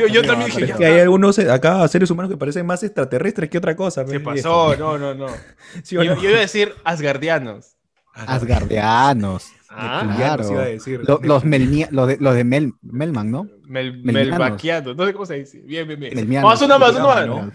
Yo, 0.00 0.06
yo 0.08 0.22
también 0.22 0.50
dije, 0.50 0.64
es 0.64 0.76
que 0.76 0.86
hay 0.86 1.00
algunos 1.00 1.38
acá 1.38 1.86
seres 1.88 2.10
humanos 2.10 2.30
que 2.30 2.36
parecen 2.36 2.66
más 2.66 2.82
extraterrestres 2.82 3.50
que 3.50 3.58
otra 3.58 3.76
cosa. 3.76 4.06
Se 4.06 4.18
pues, 4.18 4.42
pasó, 4.42 4.74
no, 4.76 4.98
no, 4.98 5.14
no. 5.14 5.26
¿Sí 5.82 5.96
o 5.96 6.02
Yo, 6.02 6.14
no? 6.14 6.22
yo 6.22 6.30
iba 6.30 6.38
a 6.38 6.42
decir 6.42 6.74
asgardianos. 6.84 7.76
Asgardianos. 8.14 9.50
Ah, 9.68 10.12
claro. 10.16 10.48
iba 10.52 10.62
a 10.62 10.66
decir. 10.66 11.00
Lo- 11.06 11.18
los, 11.22 11.44
Melnia- 11.44 11.88
los 11.90 12.06
de, 12.06 12.16
los 12.20 12.34
de 12.34 12.44
Mel, 12.44 12.74
Melman, 12.82 13.30
¿no? 13.30 13.48
Mel, 13.66 14.00
melvaquianos. 14.04 14.96
No 14.96 15.04
sé 15.04 15.12
cómo 15.12 15.26
se 15.26 15.34
dice. 15.34 15.58
Bien, 15.62 15.86
bien, 15.88 15.98
bien. 15.98 16.14
Melvianos. 16.14 16.48
Vamos, 16.48 16.62
una 16.62 16.78
más, 16.78 16.94
una 16.94 17.26
más. 17.34 17.52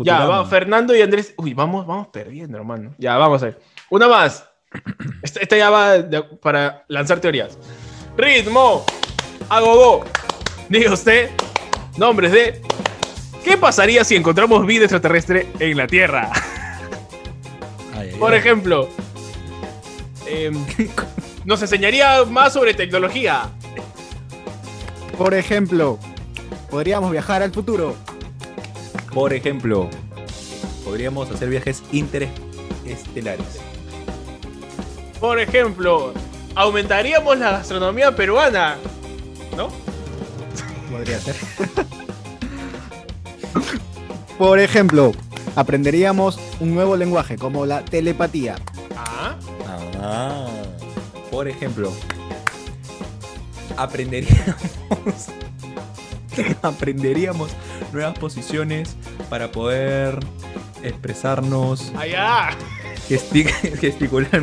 Ya, 0.00 0.24
vamos, 0.26 0.48
Fernando 0.50 0.94
y 0.94 1.00
Andrés. 1.02 1.32
Uy, 1.38 1.54
vamos, 1.54 1.86
vamos 1.86 2.08
perdiendo, 2.08 2.58
hermano. 2.58 2.94
Ya, 2.98 3.16
vamos 3.16 3.42
a 3.42 3.46
ver. 3.46 3.60
Una 3.90 4.06
más. 4.08 4.46
Esta, 5.22 5.40
esta 5.42 5.56
ya 5.56 5.70
va 5.70 5.92
de- 5.98 6.22
para 6.42 6.84
lanzar 6.88 7.20
teorías. 7.20 7.58
Ritmo. 8.16 8.84
Agogo. 9.48 10.04
Diga 10.68 10.92
usted. 10.92 11.30
Nombres 11.96 12.32
de. 12.32 12.60
¿Qué 13.44 13.56
pasaría 13.56 14.04
si 14.04 14.14
encontramos 14.14 14.64
vida 14.66 14.84
extraterrestre 14.84 15.46
en 15.58 15.76
la 15.76 15.86
Tierra? 15.86 16.30
Ay, 17.94 18.10
ay, 18.12 18.16
Por 18.18 18.32
ay. 18.32 18.38
ejemplo, 18.38 18.88
em, 20.32 20.54
nos 21.44 21.60
enseñaría 21.62 22.24
más 22.24 22.52
sobre 22.52 22.74
tecnología. 22.74 23.50
Por 25.16 25.34
ejemplo, 25.34 25.98
podríamos 26.70 27.10
viajar 27.10 27.42
al 27.42 27.52
futuro. 27.52 27.94
Por 29.12 29.32
ejemplo, 29.32 29.90
podríamos 30.84 31.30
hacer 31.30 31.48
viajes 31.48 31.82
interestelares. 31.92 33.60
Por 35.20 35.38
ejemplo, 35.38 36.12
aumentaríamos 36.54 37.38
la 37.38 37.52
gastronomía 37.52 38.16
peruana. 38.16 38.76
¿No? 39.56 39.68
Podría 40.90 41.20
ser. 41.20 41.36
Por 44.38 44.58
ejemplo, 44.58 45.12
aprenderíamos 45.54 46.40
un 46.58 46.74
nuevo 46.74 46.96
lenguaje 46.96 47.36
como 47.36 47.66
la 47.66 47.84
telepatía. 47.84 48.56
Ah, 50.02 50.48
por 51.30 51.46
ejemplo, 51.48 51.92
aprenderíamos 53.76 54.56
aprenderíamos 56.62 57.50
nuevas 57.92 58.18
posiciones 58.18 58.96
para 59.30 59.52
poder 59.52 60.18
expresarnos, 60.82 61.92
allá. 61.96 62.50
gesti- 63.08 63.44
gesticular 63.78 64.42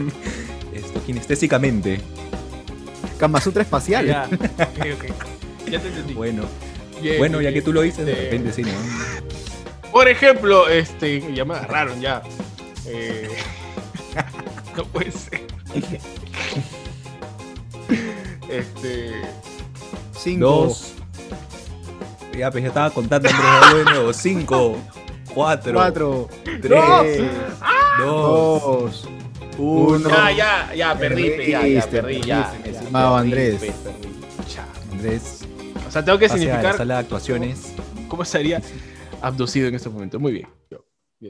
esto 0.74 1.04
kinestésicamente. 1.06 2.00
Kama 3.18 3.42
Sutra 3.42 3.63
espacial. 3.63 4.06
Ya. 4.08 4.30
Ok, 4.32 4.86
ok. 4.94 5.70
Ya 5.70 5.80
te 5.82 5.88
entendí. 5.89 6.13
Bueno, 6.13 6.44
bueno, 7.18 7.42
ya 7.42 7.51
que 7.51 7.62
tú 7.62 7.74
lo 7.74 7.82
dices, 7.82 8.06
de 8.06 8.13
Este, 8.13 8.24
repente 8.25 8.54
sí, 8.54 8.62
¿no? 8.63 8.72
Por 9.92 10.08
ejemplo, 10.08 10.70
este. 10.70 11.34
Ya 11.34 11.44
me 11.44 11.56
agarraron 11.56 12.00
ya. 12.00 12.22
Eh, 12.86 13.28
no 14.78 14.86
puede 14.86 15.12
ser. 15.12 15.49
Este. 18.49 19.11
Cinco. 20.17 20.45
Dos. 20.45 20.93
Ya, 22.38 22.49
pues 22.51 22.63
estaba 22.63 22.89
contando 22.89 23.29
Andrés 23.29 23.45
Pablo 23.61 23.77
de 23.77 23.83
nuevo. 23.85 24.13
Cinco, 24.13 24.77
cuatro, 25.33 25.73
Cuatro. 25.73 26.29
tres, 26.61 27.21
dos, 27.99 28.61
Dos. 28.63 29.07
uno. 29.57 30.09
Ya, 30.09 30.31
ya, 30.31 30.73
ya, 30.73 30.97
perdí, 30.97 31.29
pe, 31.31 31.49
ya, 31.51 31.61
perdí, 31.89 32.21
ya. 32.21 32.53
estimado 32.63 33.17
Andrés. 33.17 33.61
Andrés, 34.91 35.41
O 35.88 35.91
sea, 35.91 36.03
tengo 36.03 36.17
que 36.17 36.25
a 36.25 36.29
la 36.29 36.33
significar 36.38 36.77
sala 36.77 36.93
de 36.95 36.99
actuaciones. 37.01 37.73
cómo 38.07 38.23
estaría 38.23 38.61
abducido 39.21 39.67
en 39.67 39.75
este 39.75 39.89
momento. 39.89 40.19
Muy 40.19 40.31
bien. 40.31 40.47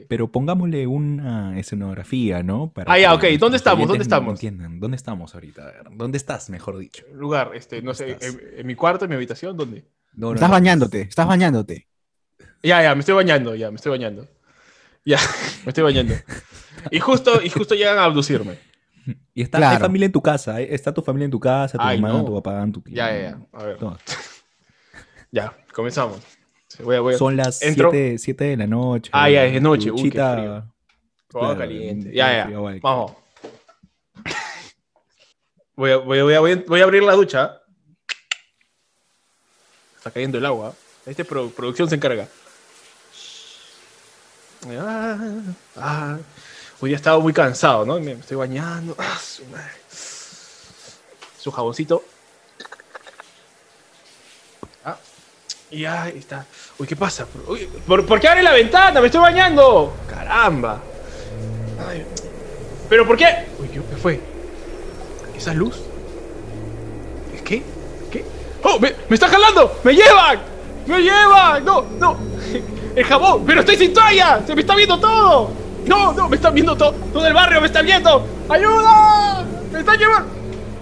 Pero 0.08 0.30
pongámosle 0.30 0.86
una 0.86 1.58
escenografía, 1.58 2.42
¿no? 2.44 2.72
Para 2.72 2.92
Ah, 2.92 2.98
ya, 2.98 3.14
ok. 3.14 3.24
¿Dónde 3.38 3.56
estamos? 3.56 3.88
¿Dónde 3.88 4.02
estamos? 4.02 4.34
Entiendan. 4.34 4.78
¿Dónde 4.78 4.96
estamos 4.96 5.34
ahorita? 5.34 5.62
A 5.62 5.66
ver, 5.66 5.82
¿Dónde 5.92 6.16
estás, 6.16 6.48
mejor 6.48 6.78
dicho? 6.78 7.04
Lugar, 7.12 7.50
este, 7.54 7.82
no 7.82 7.92
sé, 7.94 8.16
en, 8.20 8.40
en 8.58 8.66
mi 8.66 8.74
cuarto, 8.76 9.04
en 9.06 9.08
mi 9.08 9.16
habitación, 9.16 9.56
¿dónde? 9.56 9.84
No, 10.14 10.28
no, 10.28 10.34
Estás 10.34 10.48
no. 10.48 10.54
bañándote, 10.54 11.00
estás 11.02 11.26
bañándote. 11.26 11.88
Ya, 12.62 12.82
ya, 12.82 12.94
me 12.94 13.00
estoy 13.00 13.14
bañando, 13.14 13.54
ya, 13.56 13.70
me 13.70 13.76
estoy 13.76 13.90
bañando. 13.90 14.28
Ya, 15.04 15.18
me 15.64 15.70
estoy 15.70 15.82
bañando. 15.82 16.14
Y 16.90 17.00
justo, 17.00 17.42
y 17.42 17.48
justo 17.50 17.74
llegan 17.74 17.98
a 17.98 18.04
abducirme. 18.04 18.58
Y 19.34 19.42
está, 19.42 19.58
Claro. 19.58 19.76
hay 19.76 19.80
familia 19.80 20.06
en 20.06 20.12
tu 20.12 20.22
casa. 20.22 20.60
¿eh? 20.60 20.68
Está 20.74 20.92
tu 20.94 21.02
familia 21.02 21.24
en 21.24 21.30
tu 21.32 21.40
casa, 21.40 21.78
tu 21.78 21.84
Ay, 21.84 22.00
mamá, 22.00 22.18
no. 22.18 22.24
tu 22.24 22.34
papá, 22.34 22.64
tu 22.72 22.82
Ya, 22.86 23.10
ya, 23.12 23.20
ya. 23.20 23.38
A 23.52 23.64
ver. 23.64 23.82
No, 23.82 23.96
Ya, 25.32 25.56
comenzamos. 25.72 26.20
Sí, 26.70 26.84
Voy 26.84 26.94
a, 26.96 27.00
voy 27.00 27.14
a. 27.14 27.18
Son 27.18 27.36
las 27.36 27.60
Entro. 27.62 27.90
7 27.90 28.44
de 28.44 28.56
la 28.56 28.66
noche. 28.66 29.10
Ah, 29.12 29.28
ya, 29.28 29.44
es 29.44 29.52
de 29.52 29.60
noche. 29.60 29.90
Uy, 29.90 30.04
qué 30.04 30.10
frío. 30.10 30.22
Agua 30.22 30.64
claro, 31.28 31.58
caliente. 31.58 32.12
Ya, 32.14 32.48
ya. 32.48 32.58
Vamos. 32.80 33.12
Voy 35.74 35.90
a, 35.90 35.96
voy, 35.96 36.18
a, 36.18 36.40
voy, 36.40 36.80
a, 36.80 36.84
abrir 36.84 37.02
la 37.02 37.14
ducha. 37.14 37.60
Está 39.96 40.12
cayendo 40.12 40.38
el 40.38 40.46
agua. 40.46 40.74
Este 41.06 41.24
pro- 41.24 41.50
producción 41.50 41.88
se 41.88 41.96
encarga. 41.96 42.28
Ah, 44.68 45.18
ah. 45.76 46.18
Hoy 46.80 46.92
he 46.92 46.96
estado 46.96 47.20
muy 47.20 47.32
cansado, 47.32 47.84
¿no? 47.84 47.98
Me 47.98 48.12
estoy 48.12 48.36
bañando. 48.36 48.94
Ah, 48.98 49.18
su 49.20 49.44
madre. 49.46 49.72
Su 51.38 51.50
jaboncito. 51.50 52.04
Y 55.70 55.84
ahí 55.84 56.18
está. 56.18 56.44
Uy, 56.78 56.86
¿qué 56.86 56.96
pasa? 56.96 57.26
Uy, 57.46 57.68
¿por, 57.86 58.04
por 58.04 58.18
qué 58.20 58.28
abre 58.28 58.42
la 58.42 58.52
ventana? 58.52 59.00
¡Me 59.00 59.06
estoy 59.06 59.20
bañando! 59.20 59.94
¡Caramba! 60.08 60.80
Ay, 61.88 62.04
¿Pero 62.88 63.06
por 63.06 63.16
qué? 63.16 63.46
Uy, 63.58 63.68
¿qué 63.68 63.80
fue? 63.80 64.20
¿Esa 65.36 65.54
luz? 65.54 65.80
¿Qué? 67.44 67.62
¿Qué? 68.10 68.24
¡Oh! 68.64 68.78
¡Me, 68.80 68.94
me 69.08 69.14
está 69.14 69.28
jalando! 69.28 69.80
¡Me 69.84 69.94
llevan! 69.94 70.40
¡Me 70.86 71.00
llevan! 71.00 71.64
¡No! 71.64 71.82
¡No! 71.98 72.16
¡El 72.96 73.04
jabón! 73.04 73.44
¡Pero 73.46 73.60
estoy 73.60 73.76
sin 73.76 73.94
toalla! 73.94 74.40
¡Se 74.46 74.54
me 74.54 74.62
está 74.62 74.74
viendo 74.74 74.98
todo! 74.98 75.50
¡No! 75.86 76.12
¡No! 76.12 76.28
¡Me 76.28 76.36
están 76.36 76.54
viendo 76.54 76.76
todo! 76.76 76.92
¡Todo 77.12 77.26
el 77.26 77.34
barrio 77.34 77.60
me 77.60 77.68
está 77.68 77.82
viendo! 77.82 78.26
¡Ayuda! 78.48 79.44
¡Me 79.72 79.78
están 79.78 79.98
llevando! 79.98 80.28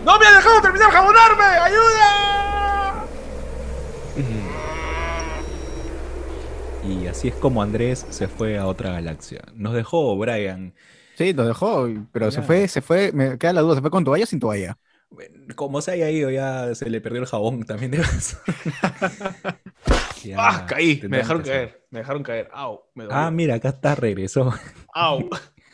¡No 0.05 0.19
me 0.19 0.27
ha 0.27 0.33
dejado 0.33 0.63
terminar 0.63 0.91
jabonarme! 0.91 1.45
¡Ayuda! 1.45 3.05
Y 6.85 6.97
así 7.09 7.29
es 7.29 7.35
como 7.37 7.63
Andrés 7.63 8.07
se 8.11 8.29
fue 8.29 8.59
a 8.59 8.67
otra 8.67 8.93
galaxia. 8.93 9.43
Nos 9.55 9.75
dejó 9.75 10.17
Brian. 10.17 10.75
Sí, 11.17 11.33
lo 11.33 11.45
dejó, 11.47 11.89
pero 12.13 12.31
se 12.31 12.43
fue, 12.43 12.69
se 12.69 12.81
fue, 12.81 13.13
me 13.13 13.39
queda 13.39 13.53
la 13.53 13.61
duda, 13.63 13.75
¿se 13.75 13.81
fue 13.81 13.91
con 13.91 14.05
toalla 14.05 14.25
o 14.25 14.27
sin 14.27 14.39
toalla? 14.41 14.79
Como 15.57 15.81
se 15.81 15.93
haya 15.93 16.11
ido, 16.11 16.31
ya 16.31 16.75
se 16.75 16.91
le 16.91 17.01
perdió 17.01 17.21
el 17.23 17.27
jabón 17.27 17.65
también 17.65 17.91
de 17.91 17.99
paso. 17.99 18.39
Ya, 20.23 20.37
¡Ah! 20.41 20.67
Caí. 20.67 21.07
Me 21.09 21.19
dejaron 21.19 21.43
hacer. 21.43 21.53
caer. 21.53 21.87
Me 21.91 22.01
dejaron 22.01 22.23
caer. 22.23 22.49
¡Au! 22.53 22.83
Me. 22.95 23.07
Ah, 23.11 23.31
mira, 23.31 23.55
acá 23.57 23.71
está, 23.71 23.95
regresó. 23.95 24.53
¡Au! 24.93 25.29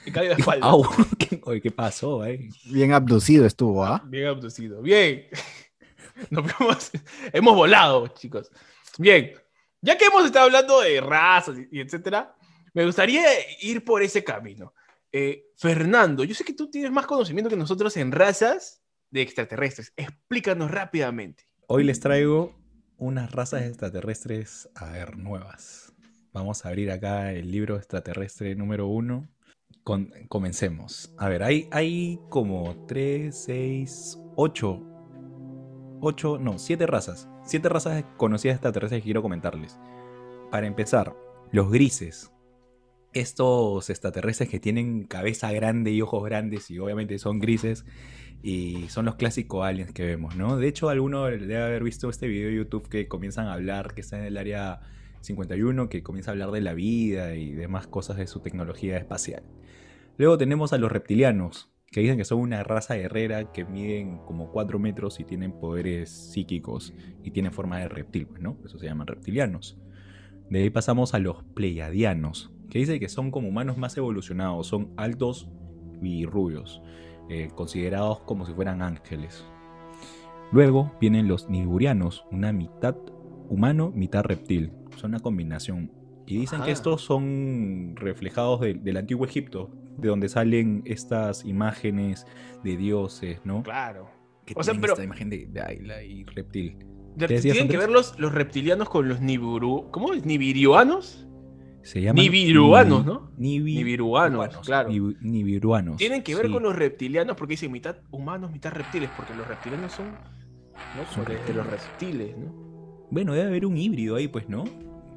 Me 0.05 0.13
caí 0.13 0.25
de 0.25 0.31
la 0.31 0.37
espalda. 0.39 0.69
Au, 0.69 0.85
¿qué, 1.19 1.41
oye, 1.45 1.61
¿qué 1.61 1.71
pasó 1.71 2.23
ahí? 2.23 2.49
Bien 2.65 2.93
abducido 2.93 3.47
estuvo, 3.47 3.85
¿ah? 3.85 4.03
Bien 4.03 4.27
abducido. 4.29 4.83
Bien. 4.83 5.27
Nos 6.31 6.45
vemos. 6.59 6.91
Hemos 7.33 7.55
volado, 7.57 8.09
chicos. 8.09 8.51
Bien. 8.99 9.33
Ya 9.85 9.99
que 9.99 10.07
hemos 10.07 10.25
estado 10.25 10.47
hablando 10.47 10.81
de 10.81 10.99
razas 11.03 11.59
y, 11.59 11.77
y 11.77 11.81
etcétera, 11.83 12.35
me 12.73 12.87
gustaría 12.87 13.23
ir 13.61 13.85
por 13.85 14.03
ese 14.03 14.25
camino. 14.25 14.73
Eh, 15.13 15.51
Fernando, 15.59 16.25
yo 16.25 16.35
sé 16.35 16.43
que 16.43 16.55
tú 16.55 16.71
tienes 16.71 16.91
más 16.91 17.07
conocimiento 17.07 17.51
que 17.51 17.57
nosotros 17.57 17.95
en 17.99 18.11
razas 18.11 18.83
de 19.11 19.21
extraterrestres. 19.21 19.93
Explícanos 19.95 20.71
rápidamente. 20.71 21.45
Hoy 21.67 21.85
les 21.85 22.01
traigo 22.01 22.57
unas 22.97 23.31
razas 23.31 23.63
extraterrestres, 23.63 24.71
a 24.75 24.91
ver, 24.91 25.19
nuevas. 25.19 25.93
Vamos 26.33 26.65
a 26.65 26.71
abrir 26.71 26.91
acá 26.91 27.33
el 27.33 27.53
libro 27.53 27.77
extraterrestre 27.77 28.55
número 28.55 28.87
uno. 28.87 29.29
Comencemos. 30.29 31.15
A 31.19 31.29
ver, 31.29 31.43
hay, 31.43 31.69
hay 31.73 32.19
como 32.31 32.87
3, 32.87 33.37
6, 33.37 34.19
8, 34.35 34.83
8, 36.01 36.39
no, 36.39 36.59
7 36.59 36.87
razas. 36.87 37.29
7 37.45 37.69
razas 37.69 38.05
conocidas 38.17 38.57
extraterrestres 38.57 39.01
que 39.01 39.05
quiero 39.05 39.23
comentarles. 39.23 39.79
Para 40.51 40.67
empezar, 40.67 41.15
los 41.53 41.71
grises. 41.71 42.33
Estos 43.13 43.91
extraterrestres 43.91 44.49
que 44.49 44.59
tienen 44.59 45.05
cabeza 45.05 45.53
grande 45.53 45.93
y 45.93 46.03
ojos 46.03 46.25
grandes 46.25 46.71
y 46.71 46.79
obviamente 46.79 47.19
son 47.19 47.39
grises 47.39 47.85
y 48.43 48.89
son 48.89 49.05
los 49.05 49.15
clásicos 49.15 49.65
aliens 49.65 49.93
que 49.93 50.05
vemos, 50.05 50.37
¿no? 50.37 50.57
De 50.57 50.67
hecho, 50.67 50.89
alguno 50.89 51.25
debe 51.27 51.63
haber 51.63 51.85
visto 51.85 52.11
este 52.11 52.27
video 52.27 52.49
de 52.49 52.57
YouTube 52.57 52.89
que 52.89 53.07
comienzan 53.07 53.47
a 53.47 53.55
hablar, 53.55 53.95
que 53.95 54.01
está 54.01 54.19
en 54.19 54.25
el 54.25 54.37
área 54.37 54.81
51, 55.21 55.89
que 55.89 56.03
comienza 56.03 56.31
a 56.31 56.33
hablar 56.33 56.51
de 56.51 56.61
la 56.61 56.75
vida 56.75 57.37
y 57.37 57.53
demás 57.53 57.87
cosas 57.87 58.17
de 58.17 58.27
su 58.27 58.41
tecnología 58.41 58.97
espacial. 58.97 59.45
Luego 60.17 60.39
tenemos 60.39 60.73
a 60.73 60.79
los 60.79 60.91
reptilianos, 60.91 61.74
que 61.95 62.01
dicen 62.01 62.17
que 62.17 62.25
son 62.25 62.41
una 62.41 62.65
raza 62.65 62.97
guerrera 62.97 63.53
que 63.53 63.65
miden 63.65 64.19
como 64.27 64.51
4 64.51 64.81
metros 64.81 65.21
y 65.21 65.25
tienen 65.25 65.53
poderes 65.53 66.11
psíquicos 66.11 66.93
y 67.23 67.31
tienen 67.31 67.53
forma 67.53 67.79
de 67.79 67.89
reptil, 67.89 68.27
pues, 68.27 68.43
¿no? 68.43 68.57
Eso 68.65 68.81
se 68.81 68.87
llaman 68.87 69.07
reptilianos. 69.07 69.79
De 70.51 70.59
ahí 70.59 70.71
pasamos 70.71 71.15
a 71.15 71.21
los 71.21 71.45
pleiadianos, 71.55 72.53
que 72.69 72.81
dice 72.81 72.99
que 72.99 73.09
son 73.09 73.31
como 73.31 73.49
humanos 73.49 73.79
más 73.79 73.97
evolucionados, 73.97 74.67
son 74.67 74.93
altos 74.97 75.49
y 76.03 76.27
rubios, 76.27 76.83
eh, 77.29 77.51
considerados 77.55 78.23
como 78.23 78.45
si 78.45 78.53
fueran 78.55 78.83
ángeles. 78.83 79.45
Luego 80.51 80.91
vienen 81.01 81.29
los 81.29 81.49
niburianos, 81.49 82.25
una 82.33 82.53
mitad 82.53 82.97
humano, 83.49 83.93
mitad 83.95 84.25
reptil. 84.25 84.73
Son 84.97 85.13
una 85.13 85.21
combinación. 85.21 85.93
Y 86.27 86.39
dicen 86.39 86.59
que 86.59 86.65
Ajá. 86.65 86.73
estos 86.73 87.03
son 87.03 87.95
reflejados 87.95 88.63
del 88.63 88.97
antiguo 88.97 89.25
Egipto, 89.27 89.71
de 89.99 90.09
donde 90.09 90.29
salen 90.29 90.83
estas 90.87 91.45
imágenes 91.45 92.27
de 92.63 92.77
dioses, 92.77 93.41
¿no? 93.45 93.63
Claro. 93.63 94.09
Que 94.45 94.55
O 94.57 94.63
sea, 94.63 94.75
pero- 94.81 94.93
esta 94.95 95.05
imagen 95.05 95.31
de, 95.31 95.47
de 95.47 95.61
águila 95.61 96.03
y 96.03 96.25
reptil. 96.25 96.77
De- 97.17 97.27
¿Qué 97.29 97.35
decías, 97.35 97.55
Tienen 97.55 97.71
que 97.71 97.79
ver 97.79 97.91
los, 97.91 98.19
los 98.19 98.33
reptilianos 98.33 98.89
con 98.89 99.09
los 99.09 99.21
niburu... 99.21 99.89
¿Cómo 99.93 100.13
es? 100.13 100.25
¿Nibiruanos? 100.27 101.27
Se 101.83 102.01
llaman 102.01 102.17
Nibiruanos, 102.25 103.03
nibi- 103.03 103.07
¿no? 103.07 103.31
nibi- 103.39 103.75
Nibiruanos, 103.77 104.57
claro. 104.65 104.89
nibi- 104.89 105.17
nibiruanos. 105.21 105.97
Tienen 105.99 106.23
que 106.23 106.35
ver 106.35 106.47
sí. 106.47 106.53
con 106.53 106.63
los 106.63 106.75
reptilianos 106.75 107.37
porque 107.37 107.53
dicen 107.53 107.71
mitad 107.71 107.97
humanos, 108.11 108.51
mitad 108.51 108.73
reptiles, 108.73 109.11
porque 109.17 109.35
los 109.35 109.47
reptilianos 109.47 109.93
son, 109.93 110.07
¿no? 110.13 111.07
Son 111.15 111.25
de- 111.27 111.55
los 111.55 111.67
reptiles. 111.67 112.37
¿no? 112.39 113.07
Bueno, 113.11 113.35
debe 113.35 113.49
haber 113.49 113.67
un 113.67 113.77
híbrido 113.77 114.17
ahí, 114.17 114.29
pues, 114.29 114.49
¿no? 114.49 114.65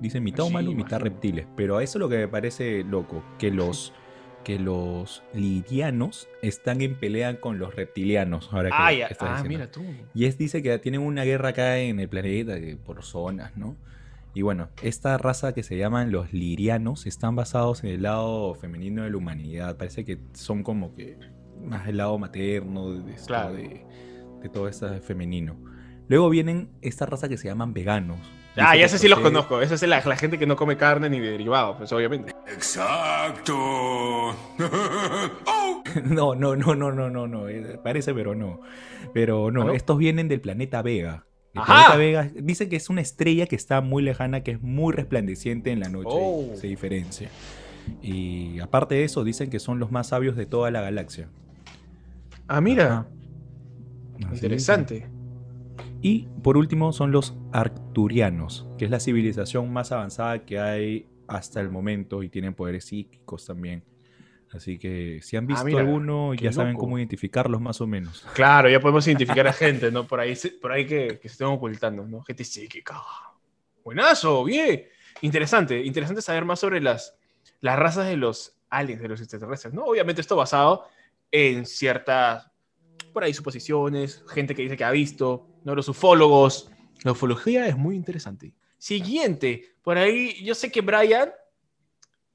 Dicen 0.02 0.24
mitad 0.24 0.44
Sí, 0.44 0.50
humano, 0.50 0.72
mitad 0.74 1.00
reptiles. 1.00 1.48
Pero 1.56 1.78
a 1.78 1.84
eso 1.84 1.98
es 1.98 2.00
lo 2.02 2.10
que 2.10 2.18
me 2.18 2.28
parece 2.28 2.84
loco, 2.84 3.24
que 3.40 3.50
los 3.50 3.94
que 4.48 4.58
los 4.60 5.24
lirianos 5.34 6.30
están 6.42 6.80
en 6.80 6.96
pelea 6.96 7.42
con 7.42 7.60
los 7.60 7.76
reptilianos. 7.76 8.48
Ahora 8.54 8.70
que 8.70 8.76
Ah, 8.80 8.94
ya. 8.94 9.10
Ah, 9.20 9.44
mira 9.46 9.70
tú. 9.70 9.84
Y 10.14 10.24
es 10.24 10.38
dice 10.38 10.64
que 10.64 10.80
tienen 10.80 11.02
una 11.02 11.26
guerra 11.26 11.50
acá 11.50 11.80
en 11.80 12.00
el 12.00 12.08
planeta 12.08 12.56
eh, 12.56 12.78
por 12.78 13.04
zonas, 13.04 13.58
¿no? 13.58 13.76
Y 14.34 14.44
bueno, 14.44 14.70
esta 14.82 15.18
raza 15.18 15.54
que 15.54 15.64
se 15.64 15.78
llaman 15.78 16.14
los 16.14 16.32
lirianos 16.32 17.08
están 17.08 17.36
basados 17.36 17.84
en 17.84 17.90
el 17.90 18.04
lado 18.04 18.56
femenino 18.56 19.04
de 19.04 19.10
la 19.10 19.18
humanidad. 19.18 19.76
Parece 19.76 20.06
que 20.06 20.18
son 20.32 20.64
como 20.64 20.96
que 20.96 21.18
más 21.66 21.86
el 21.90 21.98
lado 21.98 22.18
materno 22.18 22.94
de, 22.94 23.14
esto, 23.16 23.28
Claro. 23.28 23.54
de, 23.54 23.86
de 24.42 24.48
todo 24.50 24.70
esto 24.70 24.88
femenino. 25.02 25.58
Luego 26.08 26.30
vienen 26.30 26.70
esta 26.82 27.06
raza 27.06 27.28
que 27.28 27.36
se 27.36 27.50
llaman 27.50 27.74
veganos. 27.74 28.20
Ah, 28.66 28.74
que 28.74 28.88
sé 28.90 28.98
sí 28.98 29.08
los 29.08 29.20
procede- 29.20 29.24
conozco. 29.34 29.62
Esa 29.62 29.76
es 29.76 29.82
la, 29.84 30.02
la 30.04 30.16
gente 30.16 30.38
que 30.40 30.46
no 30.48 30.56
come 30.56 30.78
carne 30.78 31.10
ni 31.10 31.20
derivados, 31.20 31.78
pues 31.78 31.92
obviamente. 31.92 32.34
Exacto. 32.48 33.56
Oh. 33.58 34.34
No, 36.04 36.36
no, 36.36 36.56
no, 36.56 36.76
no, 36.76 36.92
no, 36.92 37.10
no, 37.10 37.28
no. 37.28 37.48
eh, 37.48 37.80
Parece, 37.84 38.14
pero 38.14 38.36
no. 38.36 38.60
Pero 39.14 39.52
no, 39.52 39.62
¿Ah, 39.62 39.66
no? 39.66 39.72
estos 39.74 39.98
vienen 39.98 40.28
del 40.28 40.42
planeta 40.42 40.82
Vega. 40.82 41.26
El 41.54 41.62
Ajá. 41.62 41.74
planeta 41.94 41.96
Vega 41.98 42.32
dice 42.44 42.68
que 42.70 42.76
es 42.76 42.90
una 42.90 43.02
estrella 43.02 43.48
que 43.48 43.56
está 43.56 43.82
muy 43.82 44.04
lejana, 44.04 44.42
que 44.44 44.52
es 44.52 44.62
muy 44.62 44.94
resplandeciente 44.94 45.72
en 45.72 45.80
la 45.80 45.90
noche. 45.90 46.10
Oh. 46.12 46.52
y 46.54 46.58
Se 46.58 46.68
diferencia. 46.68 47.30
Y 48.02 48.60
aparte 48.60 48.96
de 48.96 49.06
eso, 49.06 49.24
dicen 49.24 49.50
que 49.50 49.60
son 49.60 49.80
los 49.80 49.92
más 49.92 50.08
sabios 50.08 50.36
de 50.36 50.46
toda 50.46 50.70
la 50.72 50.82
galaxia. 50.82 51.30
Ah, 52.48 52.60
mira. 52.62 53.08
Interesante. 54.20 55.08
Y 56.02 56.28
por 56.44 56.58
último 56.58 56.92
son 56.92 57.12
los 57.12 57.36
Arcturianos, 57.54 57.87
que 58.78 58.86
es 58.86 58.92
la 58.92 59.00
civilización 59.00 59.72
más 59.74 59.92
avanzada 59.92 60.46
que 60.46 60.60
hay 60.60 61.08
hasta 61.28 61.60
el 61.62 61.70
momento 61.70 62.22
y 62.24 62.30
tienen 62.30 62.54
poderes 62.54 62.86
psíquicos 62.86 63.46
también. 63.46 63.84
Así 64.52 64.78
que 64.80 65.20
si 65.22 65.36
han 65.36 65.44
Ah, 65.46 65.48
visto 65.48 65.66
mira, 65.66 65.80
alguno, 65.82 66.34
ya 66.34 66.54
saben 66.54 66.74
loco. 66.74 66.86
cómo 66.86 66.98
identificarlos 66.98 67.60
más 67.60 67.82
o 67.82 67.88
menos. 67.88 68.26
Claro, 68.34 68.70
ya 68.70 68.80
podemos 68.80 69.06
identificar 69.08 69.46
a 69.48 69.54
gente, 69.54 69.92
¿no? 69.92 70.06
Por 70.08 70.20
ahí, 70.20 70.36
por 70.62 70.72
ahí 70.72 70.86
que, 70.86 71.20
que 71.22 71.28
se 71.28 71.34
estén 71.34 71.48
ocultando, 71.48 72.06
¿no? 72.06 72.22
Gente 72.22 72.44
psíquica. 72.44 73.02
Buenazo, 73.84 74.44
bien. 74.44 74.84
Interesante, 75.22 75.84
interesante 75.84 76.22
saber 76.22 76.46
más 76.46 76.60
sobre 76.60 76.80
las, 76.80 77.18
las 77.62 77.78
razas 77.80 78.08
de 78.08 78.16
los 78.16 78.58
aliens, 78.70 79.02
de 79.02 79.08
los 79.08 79.20
extraterrestres, 79.20 79.74
¿no? 79.74 79.84
Obviamente 79.86 80.22
esto 80.22 80.36
basado 80.36 80.86
en 81.32 81.66
ciertas, 81.66 82.50
por 83.12 83.24
ahí, 83.24 83.34
suposiciones, 83.34 84.24
gente 84.30 84.56
que 84.56 84.62
dice 84.62 84.78
que 84.78 84.84
ha 84.86 84.92
visto, 84.92 85.48
¿no? 85.66 85.76
Los 85.76 85.90
ufólogos. 85.90 86.72
La 87.04 87.12
ufología 87.12 87.68
es 87.68 87.78
muy 87.78 87.96
interesante. 87.96 88.54
Siguiente, 88.78 89.64
por 89.84 89.98
ahí, 89.98 90.44
yo 90.44 90.54
sé 90.56 90.72
que 90.72 90.82
Brian, 90.82 91.30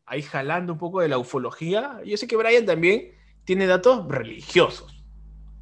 ahí 0.06 0.22
jalando 0.22 0.72
un 0.72 0.78
poco 0.78 1.00
de 1.00 1.08
la 1.08 1.18
ufología, 1.18 1.98
yo 2.04 2.16
sé 2.16 2.26
que 2.26 2.36
Brian 2.36 2.66
también 2.66 3.12
tiene 3.44 3.66
datos 3.66 4.06
religiosos. 4.08 4.98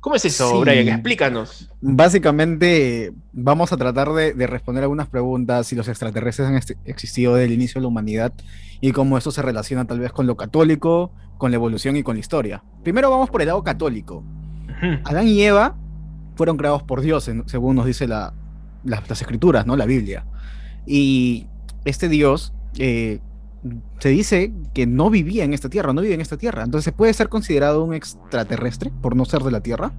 ¿Cómo 0.01 0.17
es 0.17 0.25
eso, 0.25 0.51
Sí. 0.51 0.61
Brian? 0.61 0.89
Explícanos. 0.89 1.71
Básicamente, 1.83 3.13
vamos 3.33 3.73
a 3.73 3.77
tratar 3.77 4.13
de, 4.13 4.33
de 4.33 4.47
responder 4.47 4.83
algunas 4.85 5.09
preguntas 5.09 5.67
si 5.67 5.77
los 5.77 5.89
extraterrestres 5.89 6.49
han 6.49 6.57
ex- 6.57 6.75
existido 6.87 7.35
desde 7.35 7.47
el 7.47 7.53
inicio 7.53 7.79
de 7.79 7.83
la 7.83 7.89
humanidad 7.89 8.33
y 8.81 8.93
cómo 8.93 9.19
esto 9.19 9.31
se 9.31 9.43
relaciona 9.43 9.87
tal 9.87 10.01
vez 10.01 10.13
con 10.13 10.27
lo 10.27 10.37
católico, 10.37 11.13
con 11.39 11.51
la 11.51 11.57
evolución 11.57 11.97
y 11.97 12.03
con 12.03 12.17
la 12.17 12.21
historia. 12.21 12.65
Primero 12.83 13.11
vamos 13.11 13.29
por 13.29 13.43
el 13.43 13.49
lado 13.49 13.63
católico. 13.63 14.25
Adán 15.05 15.29
y 15.29 15.43
Eva 15.43 15.77
fueron 16.37 16.57
creados 16.57 16.83
por 16.83 17.03
Dios, 17.03 17.31
según 17.47 17.77
nos 17.77 17.85
dice 17.85 18.07
la- 18.09 18.33
la- 18.85 19.03
las 19.09 19.21
escrituras, 19.21 19.67
¿no? 19.67 19.77
La 19.77 19.87
Biblia. 19.87 20.25
Y 20.87 21.47
este 21.85 22.09
Dios 22.09 22.53
eh, 22.79 23.21
se 23.99 24.09
dice 24.09 24.53
que 24.75 24.87
no 24.87 25.11
vivía 25.11 25.45
en 25.45 25.53
esta 25.53 25.69
tierra, 25.69 25.93
no 25.93 26.01
vive 26.01 26.15
en 26.15 26.21
esta 26.21 26.37
tierra. 26.37 26.63
Entonces, 26.65 26.93
¿puede 26.93 27.13
ser 27.13 27.29
considerado 27.29 27.85
un 27.85 27.95
extraterrestre 27.95 28.91
por 29.03 29.15
no 29.17 29.25
ser 29.25 29.43
de 29.43 29.51
la 29.51 29.61
tierra? 29.61 29.93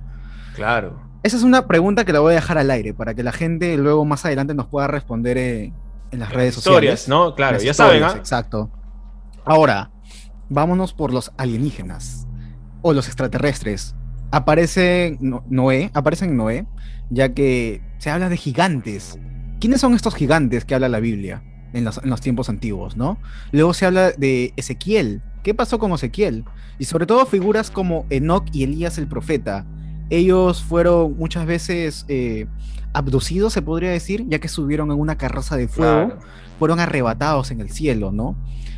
Claro. 0.55 0.99
Esa 1.23 1.37
es 1.37 1.43
una 1.43 1.67
pregunta 1.67 2.03
que 2.03 2.13
la 2.13 2.19
voy 2.19 2.31
a 2.31 2.35
dejar 2.35 2.57
al 2.57 2.71
aire 2.71 2.93
para 2.95 3.13
que 3.13 3.21
la 3.23 3.31
gente 3.31 3.77
luego 3.77 4.03
más 4.05 4.25
adelante 4.25 4.53
nos 4.55 4.65
pueda 4.67 4.87
responder 4.87 5.37
eh, 5.37 5.73
en 6.11 6.19
las 6.19 6.33
redes 6.33 6.57
Historias, 6.57 7.01
sociales. 7.01 7.07
¿no? 7.09 7.35
Claro, 7.35 7.53
Las 7.53 7.63
ya 7.63 7.71
historias, 7.71 7.99
saben, 8.01 8.15
¿ah? 8.17 8.19
Exacto. 8.19 8.71
Ahora, 9.45 9.91
vámonos 10.49 10.93
por 10.93 11.13
los 11.13 11.31
alienígenas 11.37 12.27
o 12.81 12.93
los 12.93 13.07
extraterrestres. 13.07 13.95
Aparece 14.31 15.17
No- 15.21 15.43
Noé, 15.49 15.91
aparece 15.93 16.25
en 16.25 16.35
Noé, 16.37 16.65
ya 17.11 17.33
que 17.33 17.81
se 17.99 18.09
habla 18.09 18.29
de 18.29 18.37
gigantes. 18.37 19.19
¿Quiénes 19.59 19.81
son 19.81 19.93
estos 19.93 20.15
gigantes 20.15 20.65
que 20.65 20.73
habla 20.73 20.89
la 20.89 20.99
Biblia 20.99 21.43
en 21.73 21.83
los, 21.83 21.99
en 22.03 22.09
los 22.09 22.19
tiempos 22.21 22.49
antiguos, 22.49 22.97
no? 22.97 23.19
Luego 23.51 23.73
se 23.75 23.85
habla 23.85 24.11
de 24.11 24.53
Ezequiel. 24.55 25.21
¿Qué 25.43 25.53
pasó 25.53 25.77
con 25.77 25.91
Ezequiel? 25.91 26.45
Y 26.79 26.85
sobre 26.85 27.05
todo 27.05 27.25
figuras 27.27 27.69
como 27.69 28.05
Enoch 28.09 28.45
y 28.53 28.63
Elías 28.63 28.97
el 28.97 29.07
profeta. 29.07 29.65
Ellos 30.09 30.63
fueron 30.63 31.15
muchas 31.17 31.45
veces 31.45 32.05
eh, 32.07 32.47
abducidos, 32.93 33.53
se 33.53 33.61
podría 33.61 33.91
decir, 33.91 34.25
ya 34.27 34.39
que 34.39 34.47
subieron 34.47 34.91
en 34.91 34.99
una 34.99 35.17
carroza 35.17 35.55
de 35.57 35.67
fuego 35.67 36.07
Claro. 36.07 36.21
fueron 36.59 36.79
arrebatados 36.79 37.51
en 37.51 37.61
el 37.61 37.69
cielo, 37.69 38.11
¿no? 38.11 38.35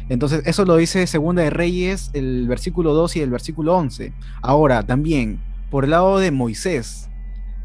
Entonces, 0.10 0.43
eso 0.46 0.65
lo 0.65 0.76
dice 0.76 1.08
Segunda 1.08 1.41
de 1.43 1.50
Reyes, 1.50 2.12
el 2.13 2.46
versículo 2.48 2.93
2 2.93 3.15
y 3.15 3.22
el 3.22 3.30
versículo 3.30 3.76
11. 3.78 4.13
Ahora, 4.41 4.84
también, 4.84 5.39
por 5.72 5.86
el 5.86 5.91
lado 5.91 6.19
de 6.19 6.30
Moisés, 6.32 7.10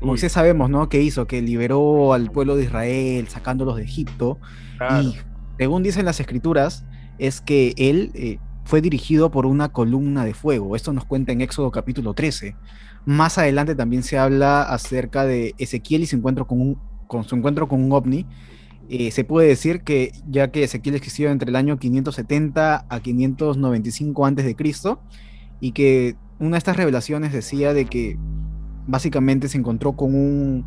Moisés 0.01 0.33
sabemos, 0.33 0.71
¿no? 0.71 0.89
¿Qué 0.89 1.03
hizo? 1.03 1.27
Que 1.27 1.43
liberó 1.43 2.13
al 2.13 2.31
pueblo 2.31 2.57
de 2.57 2.65
Israel, 2.65 3.29
sacándolos 3.29 3.77
de 3.77 3.83
Egipto. 3.83 4.39
claro. 4.77 5.03
Y 5.03 5.17
según 5.59 5.83
dicen 5.83 6.05
las 6.05 6.21
escrituras, 6.21 6.85
es 7.19 7.41
que 7.41 7.75
él 7.77 8.13
eh, 8.15 8.39
fue 8.65 8.81
dirigido 8.81 9.31
por 9.31 9.45
una 9.45 9.71
columna 9.71 10.25
de 10.25 10.35
fuego. 10.35 10.77
Esto 10.77 10.93
nos 10.93 11.05
cuenta 11.05 11.33
en 11.33 11.41
Éxodo 11.41 11.71
capítulo 11.71 12.15
13. 12.15 12.55
Más 13.07 13.39
adelante 13.39 13.75
también 13.75 14.03
se 14.03 14.19
habla 14.19 14.63
acerca 14.63 15.25
de 15.25 15.55
Ezequiel 15.59 16.03
y 16.03 16.07
su 16.07 16.17
encuentro 16.17 16.47
con, 16.47 16.61
un, 16.61 16.79
con 17.07 17.25
su 17.25 17.35
encuentro 17.35 17.67
con 17.67 17.83
un 17.83 17.93
ovni. 17.93 18.25
Eh, 18.89 19.11
se 19.11 19.25
puede 19.25 19.49
decir 19.49 19.83
que 19.83 20.13
ya 20.29 20.51
que 20.51 20.63
Ezequiel 20.63 20.95
existió 20.95 21.31
entre 21.31 21.51
el 21.51 21.57
año 21.57 21.79
570 21.79 22.87
a 22.89 23.01
595 23.01 24.27
antes 24.27 24.47
de 24.47 24.55
Cristo 24.55 25.01
y 25.61 25.73
que 25.73 26.17
una 26.39 26.53
de 26.53 26.59
estas 26.59 26.77
revelaciones 26.77 27.33
decía 27.33 27.75
de 27.75 27.85
que 27.85 28.17
básicamente 28.89 29.49
se 29.49 29.59
encontró 29.59 29.93
con 29.93 30.15
un, 30.15 30.65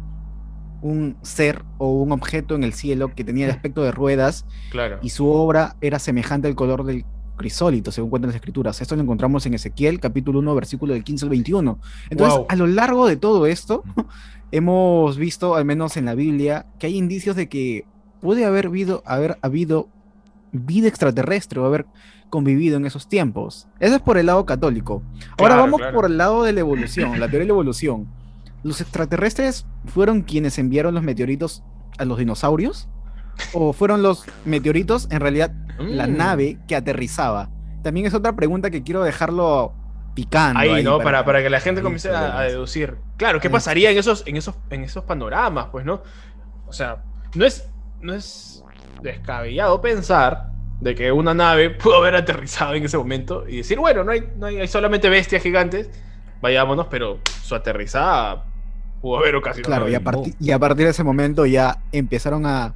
un 0.81 1.17
ser 1.23 1.63
o 1.79 1.91
un 1.91 2.11
objeto 2.11 2.55
en 2.55 2.63
el 2.63 2.71
cielo 2.73 3.13
que 3.13 3.23
tenía 3.23 3.45
el 3.45 3.51
aspecto 3.51 3.81
de 3.81 3.91
ruedas 3.91 4.45
claro. 4.69 4.99
y 5.01 5.09
su 5.09 5.27
obra 5.27 5.75
era 5.81 5.99
semejante 5.99 6.47
al 6.47 6.55
color 6.55 6.85
del 6.85 7.03
crisólito, 7.35 7.91
según 7.91 8.11
cuentan 8.11 8.29
las 8.29 8.35
escrituras. 8.35 8.79
Esto 8.79 8.95
lo 8.95 9.01
encontramos 9.01 9.45
en 9.47 9.55
Ezequiel, 9.55 9.99
capítulo 9.99 10.39
1, 10.39 10.53
versículo 10.53 10.93
del 10.93 11.03
15 11.03 11.25
al 11.25 11.29
21. 11.29 11.79
Entonces, 12.11 12.37
Wow. 12.37 12.45
a 12.47 12.55
lo 12.55 12.67
largo 12.67 13.07
de 13.07 13.17
todo 13.17 13.47
esto, 13.47 13.83
hemos 14.51 15.17
visto, 15.17 15.55
al 15.55 15.65
menos 15.65 15.97
en 15.97 16.05
la 16.05 16.13
Biblia, 16.13 16.67
que 16.77 16.87
hay 16.87 16.97
indicios 16.97 17.35
de 17.35 17.49
que 17.49 17.85
puede 18.21 18.45
haber 18.45 18.67
habido, 18.67 19.01
haber 19.07 19.39
habido 19.41 19.89
vida 20.51 20.87
extraterrestre 20.87 21.59
o 21.59 21.65
haber 21.65 21.87
convivido 22.31 22.77
en 22.77 22.87
esos 22.87 23.07
tiempos. 23.07 23.67
Eso 23.79 23.93
es 23.95 24.01
por 24.01 24.17
el 24.17 24.25
lado 24.25 24.45
católico. 24.47 25.03
Ahora 25.37 25.55
Claro, 25.55 25.61
vamos 25.61 25.77
claro. 25.81 25.93
por 25.95 26.05
el 26.05 26.17
lado 26.17 26.41
de 26.43 26.53
la 26.53 26.61
evolución, 26.61 27.11
la 27.19 27.27
teoría 27.27 27.41
de 27.41 27.45
la 27.45 27.51
evolución. 27.53 28.07
¿Los 28.63 28.81
extraterrestres 28.81 29.67
fueron 29.85 30.21
quienes 30.23 30.57
enviaron 30.57 30.95
los 30.95 31.03
meteoritos 31.03 31.61
a 31.99 32.05
los 32.05 32.17
dinosaurios? 32.17 32.87
¿O 33.53 33.73
fueron 33.73 34.01
los 34.01 34.25
meteoritos 34.45 35.07
en 35.11 35.19
realidad 35.19 35.51
la 35.77 36.07
Mm. 36.07 36.17
nave 36.17 36.57
que 36.67 36.75
aterrizaba? 36.75 37.49
También 37.83 38.05
es 38.07 38.13
otra 38.13 38.35
pregunta 38.35 38.69
que 38.71 38.81
quiero 38.83 39.03
dejarlo 39.03 39.73
picando. 40.13 40.59
Ahí, 40.59 40.83
¿no? 40.83 40.97
Para, 40.97 41.03
para- 41.03 41.25
para 41.25 41.41
que 41.43 41.49
la 41.49 41.59
gente 41.59 41.81
comience 41.81 42.09
a, 42.11 42.39
a 42.39 42.41
deducir. 42.43 42.97
Claro, 43.17 43.39
¿qué 43.39 43.49
pasaría 43.49 43.91
en 43.91 43.97
esos, 43.97 44.23
en 44.27 44.35
esos, 44.37 44.55
en 44.69 44.83
esos 44.83 45.03
panoramas, 45.05 45.67
pues, 45.71 45.85
no? 45.85 46.01
O 46.67 46.73
sea, 46.73 47.03
no 47.35 47.45
es, 47.45 47.67
no 48.01 48.13
es 48.13 48.63
descabellado 49.01 49.81
pensar 49.81 50.51
de 50.81 50.93
que 50.95 51.11
una 51.11 51.33
nave 51.33 51.69
pudo 51.81 51.95
haber 51.97 52.15
aterrizado 52.15 52.73
en 52.75 52.83
ese 52.83 52.97
momento 52.97 53.47
y 53.47 53.57
decir, 53.57 53.79
bueno, 53.79 54.03
no 54.03 54.11
hay, 54.11 54.23
no 54.37 54.47
hay, 54.47 54.57
hay 54.57 54.67
solamente 54.67 55.07
bestias 55.09 55.41
gigantes, 55.41 55.89
vayámonos, 56.41 56.87
pero 56.89 57.19
su 57.43 57.55
aterrizada 57.55 58.43
pudo 59.01 59.19
haber 59.19 59.35
ocasionado. 59.35 59.69
Claro, 59.69 59.89
y 59.89 59.95
a, 59.95 59.99
no. 59.99 60.05
parti- 60.11 60.35
y 60.39 60.51
a 60.51 60.59
partir 60.59 60.85
de 60.85 60.91
ese 60.91 61.03
momento 61.03 61.45
ya 61.45 61.77
empezaron 61.91 62.45
a, 62.45 62.73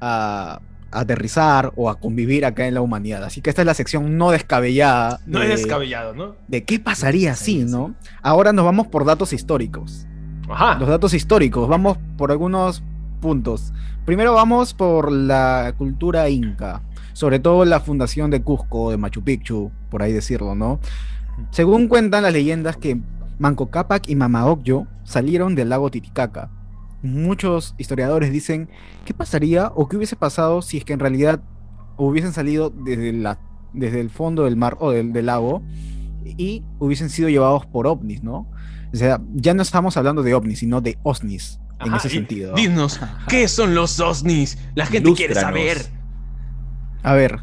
a- 0.00 0.60
aterrizar 0.92 1.72
o 1.76 1.90
a 1.90 1.98
convivir 1.98 2.46
acá 2.46 2.66
en 2.66 2.74
la 2.74 2.80
humanidad. 2.80 3.22
Así 3.24 3.42
que 3.42 3.50
esta 3.50 3.60
es 3.62 3.66
la 3.66 3.74
sección 3.74 4.16
no 4.16 4.30
descabellada. 4.30 5.20
No 5.26 5.40
de, 5.40 5.52
es 5.52 5.60
descabellado, 5.62 6.14
¿no? 6.14 6.36
de 6.48 6.64
qué 6.64 6.78
pasaría 6.78 7.34
si, 7.34 7.64
¿no? 7.64 7.94
Ahora 8.22 8.52
nos 8.52 8.64
vamos 8.64 8.86
por 8.86 9.04
datos 9.04 9.32
históricos. 9.34 10.06
Ajá. 10.48 10.78
Los 10.78 10.88
datos 10.88 11.12
históricos, 11.12 11.68
vamos 11.68 11.98
por 12.16 12.30
algunos 12.30 12.82
puntos. 13.20 13.72
Primero 14.06 14.32
vamos 14.32 14.72
por 14.74 15.10
la 15.10 15.74
cultura 15.76 16.28
inca, 16.30 16.80
sobre 17.16 17.38
todo 17.38 17.64
la 17.64 17.80
fundación 17.80 18.30
de 18.30 18.42
Cusco, 18.42 18.90
de 18.90 18.98
Machu 18.98 19.24
Picchu, 19.24 19.72
por 19.88 20.02
ahí 20.02 20.12
decirlo, 20.12 20.54
¿no? 20.54 20.80
Según 21.50 21.88
cuentan 21.88 22.24
las 22.24 22.32
leyendas 22.34 22.76
que 22.76 23.00
Manco 23.38 23.70
Cápac 23.70 24.06
y 24.10 24.14
Mama 24.14 24.44
Ocllo 24.44 24.86
salieron 25.02 25.54
del 25.54 25.70
lago 25.70 25.90
Titicaca. 25.90 26.50
Muchos 27.02 27.74
historiadores 27.78 28.30
dicen, 28.32 28.68
¿qué 29.06 29.14
pasaría 29.14 29.72
o 29.74 29.88
qué 29.88 29.96
hubiese 29.96 30.14
pasado 30.14 30.60
si 30.60 30.76
es 30.76 30.84
que 30.84 30.92
en 30.92 30.98
realidad 30.98 31.40
hubiesen 31.96 32.34
salido 32.34 32.68
desde, 32.68 33.14
la, 33.14 33.38
desde 33.72 34.02
el 34.02 34.10
fondo 34.10 34.44
del 34.44 34.56
mar 34.56 34.76
o 34.78 34.90
del, 34.90 35.14
del 35.14 35.24
lago 35.24 35.62
y 36.22 36.64
hubiesen 36.80 37.08
sido 37.08 37.30
llevados 37.30 37.64
por 37.64 37.86
ovnis, 37.86 38.22
¿no? 38.22 38.46
O 38.92 38.96
sea, 38.96 39.22
ya 39.32 39.54
no 39.54 39.62
estamos 39.62 39.96
hablando 39.96 40.22
de 40.22 40.34
ovnis, 40.34 40.58
sino 40.58 40.82
de 40.82 40.98
osnis, 41.02 41.60
en 41.80 41.88
Ajá, 41.88 41.96
ese 41.96 42.10
sentido. 42.10 42.54
Dinos, 42.54 43.00
¿qué 43.26 43.48
son 43.48 43.74
los 43.74 44.00
OSNIs? 44.00 44.58
La 44.74 44.84
gente 44.84 45.14
quiere 45.14 45.34
saber. 45.34 45.95
A 47.06 47.14
ver, 47.14 47.38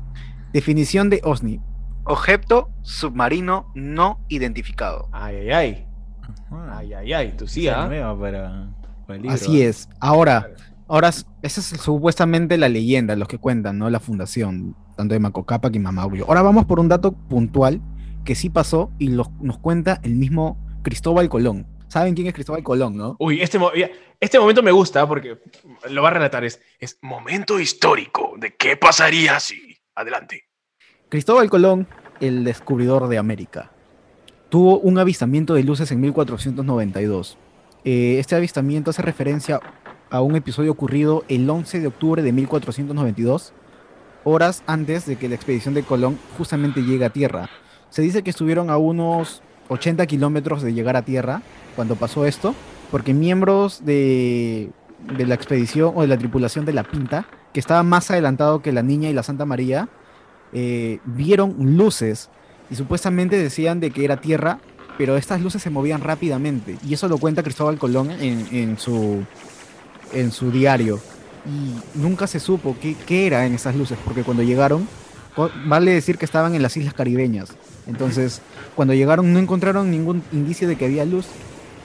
definición 0.52 1.10
de 1.10 1.22
OSNI. 1.24 1.62
Objeto 2.04 2.70
submarino 2.82 3.72
no 3.76 4.20
identificado. 4.28 5.08
Ay, 5.14 5.38
ay, 5.38 5.52
ay. 5.52 5.86
Ay, 6.70 6.94
ay, 6.94 7.14
ay. 7.14 7.34
Tú 7.38 7.48
sí, 7.48 7.68
¿ah? 7.70 7.88
nueva 7.88 8.20
para, 8.20 8.68
para 9.08 9.16
el 9.16 9.22
libro, 9.22 9.36
Así 9.36 9.62
es. 9.62 9.88
Ahora, 10.02 10.50
ahora 10.90 11.10
esa 11.10 11.62
es 11.62 11.66
supuestamente 11.66 12.58
la 12.58 12.68
leyenda, 12.68 13.16
los 13.16 13.28
que 13.30 13.38
cuentan, 13.38 13.78
¿no? 13.78 13.90
La 13.90 14.02
fundación, 14.02 14.76
tanto 14.98 15.14
de 15.14 15.20
Manco 15.22 15.46
Cápac 15.46 15.74
y 15.76 15.80
Mama 15.80 16.06
Ocllo. 16.06 16.26
Ahora 16.28 16.42
vamos 16.42 16.66
por 16.66 16.82
un 16.82 16.90
dato 16.90 17.14
puntual 17.14 17.82
que 18.26 18.36
sí 18.36 18.50
pasó 18.50 18.92
y 19.00 19.08
los- 19.08 19.32
nos 19.42 19.58
cuenta 19.60 20.00
el 20.04 20.16
mismo 20.16 20.58
Cristóbal 20.82 21.30
Colón. 21.30 21.68
¿Saben 21.94 22.16
quién 22.16 22.26
es 22.26 22.34
Cristóbal 22.34 22.64
Colón, 22.64 22.98
no? 22.98 23.16
Uy, 23.20 23.40
este, 23.40 23.60
este 24.20 24.40
momento 24.40 24.64
me 24.64 24.72
gusta 24.72 25.08
porque 25.08 25.38
lo 25.92 26.02
va 26.02 26.08
a 26.08 26.14
relatar. 26.14 26.44
Es, 26.44 26.60
es 26.80 26.98
momento 27.04 27.60
histórico 27.60 28.34
de 28.36 28.56
qué 28.56 28.76
pasaría 28.78 29.40
si. 29.40 29.78
Adelante. 29.94 30.46
Cristóbal 31.08 31.52
Colón, 31.52 31.88
el 32.20 32.46
descubridor 32.46 33.10
de 33.10 33.20
América, 33.20 33.70
tuvo 34.50 34.80
un 34.80 34.98
avistamiento 34.98 35.54
de 35.54 35.62
luces 35.62 35.92
en 35.92 36.02
1492. 36.02 37.38
Eh, 37.86 38.16
este 38.18 38.36
avistamiento 38.36 38.90
hace 38.90 39.04
referencia 39.04 39.60
a 40.10 40.22
un 40.22 40.36
episodio 40.36 40.72
ocurrido 40.72 41.24
el 41.28 41.48
11 41.48 41.80
de 41.80 41.86
octubre 41.86 42.24
de 42.24 42.32
1492, 42.32 43.54
horas 44.24 44.64
antes 44.66 45.06
de 45.06 45.18
que 45.18 45.30
la 45.30 45.36
expedición 45.36 45.76
de 45.76 45.84
Colón 45.84 46.18
justamente 46.40 46.82
llegue 46.82 47.06
a 47.06 47.12
tierra. 47.12 47.52
Se 47.92 48.02
dice 48.02 48.24
que 48.24 48.32
estuvieron 48.32 48.72
a 48.72 48.78
unos 48.78 49.44
80 49.70 50.08
kilómetros 50.08 50.64
de 50.64 50.74
llegar 50.74 50.96
a 50.96 51.04
tierra 51.04 51.44
cuando 51.76 51.96
pasó 51.96 52.26
esto, 52.26 52.56
porque 52.92 53.14
miembros 53.14 53.86
de, 53.86 54.70
de 55.18 55.26
la 55.26 55.36
expedición 55.36 55.94
o 55.96 56.02
de 56.02 56.08
la 56.08 56.18
tripulación 56.18 56.66
de 56.66 56.74
la 56.74 56.84
Pinta, 56.84 57.26
que 57.54 57.60
estaba 57.60 57.84
más 57.84 58.10
adelantado 58.12 58.62
que 58.62 58.72
la 58.72 58.84
Niña 58.84 59.10
y 59.10 59.14
la 59.14 59.24
Santa 59.24 59.46
María, 59.46 59.90
eh, 60.54 61.00
vieron 61.06 61.56
luces 61.76 62.30
y 62.70 62.76
supuestamente 62.76 63.38
decían 63.38 63.80
de 63.80 63.92
que 63.92 64.06
era 64.06 64.18
tierra, 64.18 64.60
pero 64.98 65.18
estas 65.18 65.42
luces 65.42 65.62
se 65.62 65.70
movían 65.70 66.02
rápidamente. 66.02 66.78
Y 66.88 66.94
eso 66.94 67.08
lo 67.08 67.18
cuenta 67.18 67.44
Cristóbal 67.44 67.78
Colón 67.78 68.12
en, 68.12 68.48
en 68.52 68.78
su, 68.78 69.24
en 70.14 70.32
su 70.32 70.52
diario. 70.52 71.00
Y 71.46 72.00
nunca 72.00 72.28
se 72.28 72.40
supo 72.40 72.76
qué, 72.80 72.96
qué 73.06 73.28
era 73.28 73.46
en 73.46 73.54
esas 73.54 73.76
luces, 73.76 73.98
porque 74.06 74.24
cuando 74.24 74.44
llegaron, 74.44 74.88
vale 75.66 75.92
decir 75.92 76.18
que 76.18 76.26
estaban 76.26 76.56
en 76.56 76.62
las 76.62 76.78
islas 76.78 76.94
caribeñas. 76.94 77.50
Entonces, 77.88 78.42
cuando 78.76 78.94
llegaron 78.94 79.34
no 79.34 79.40
encontraron 79.40 79.92
ningún 79.92 80.24
indicio 80.32 80.68
de 80.68 80.76
que 80.76 80.86
había 80.86 81.06
luz. 81.06 81.26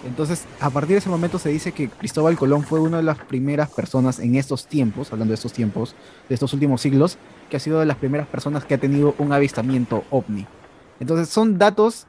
Entonces, 0.07 0.45
a 0.61 0.71
partir 0.71 0.93
de 0.95 0.99
ese 0.99 1.09
momento 1.09 1.39
se 1.39 1.49
dice 1.49 1.73
que 1.73 1.89
Cristóbal 1.89 2.37
Colón 2.37 2.63
fue 2.63 2.81
una 2.81 2.99
de 2.99 3.03
las 3.03 3.19
primeras 3.19 3.69
personas 3.71 4.19
en 4.21 4.37
estos 4.37 4.67
tiempos, 4.67 5.13
hablando 5.13 5.33
de 5.33 5.37
estos 5.37 5.53
tiempos, 5.53 5.95
de 6.29 6.35
estos 6.35 6.53
últimos 6.53 6.81
siglos, 6.81 7.19
que 7.51 7.57
ha 7.57 7.61
sido 7.61 7.81
de 7.81 7.87
las 7.87 7.97
primeras 7.97 8.27
personas 8.29 8.65
que 8.65 8.75
ha 8.75 8.79
tenido 8.79 9.15
un 9.19 9.33
avistamiento 9.33 10.05
ovni. 10.11 10.47
Entonces 11.01 11.29
son 11.29 11.59
datos 11.59 12.07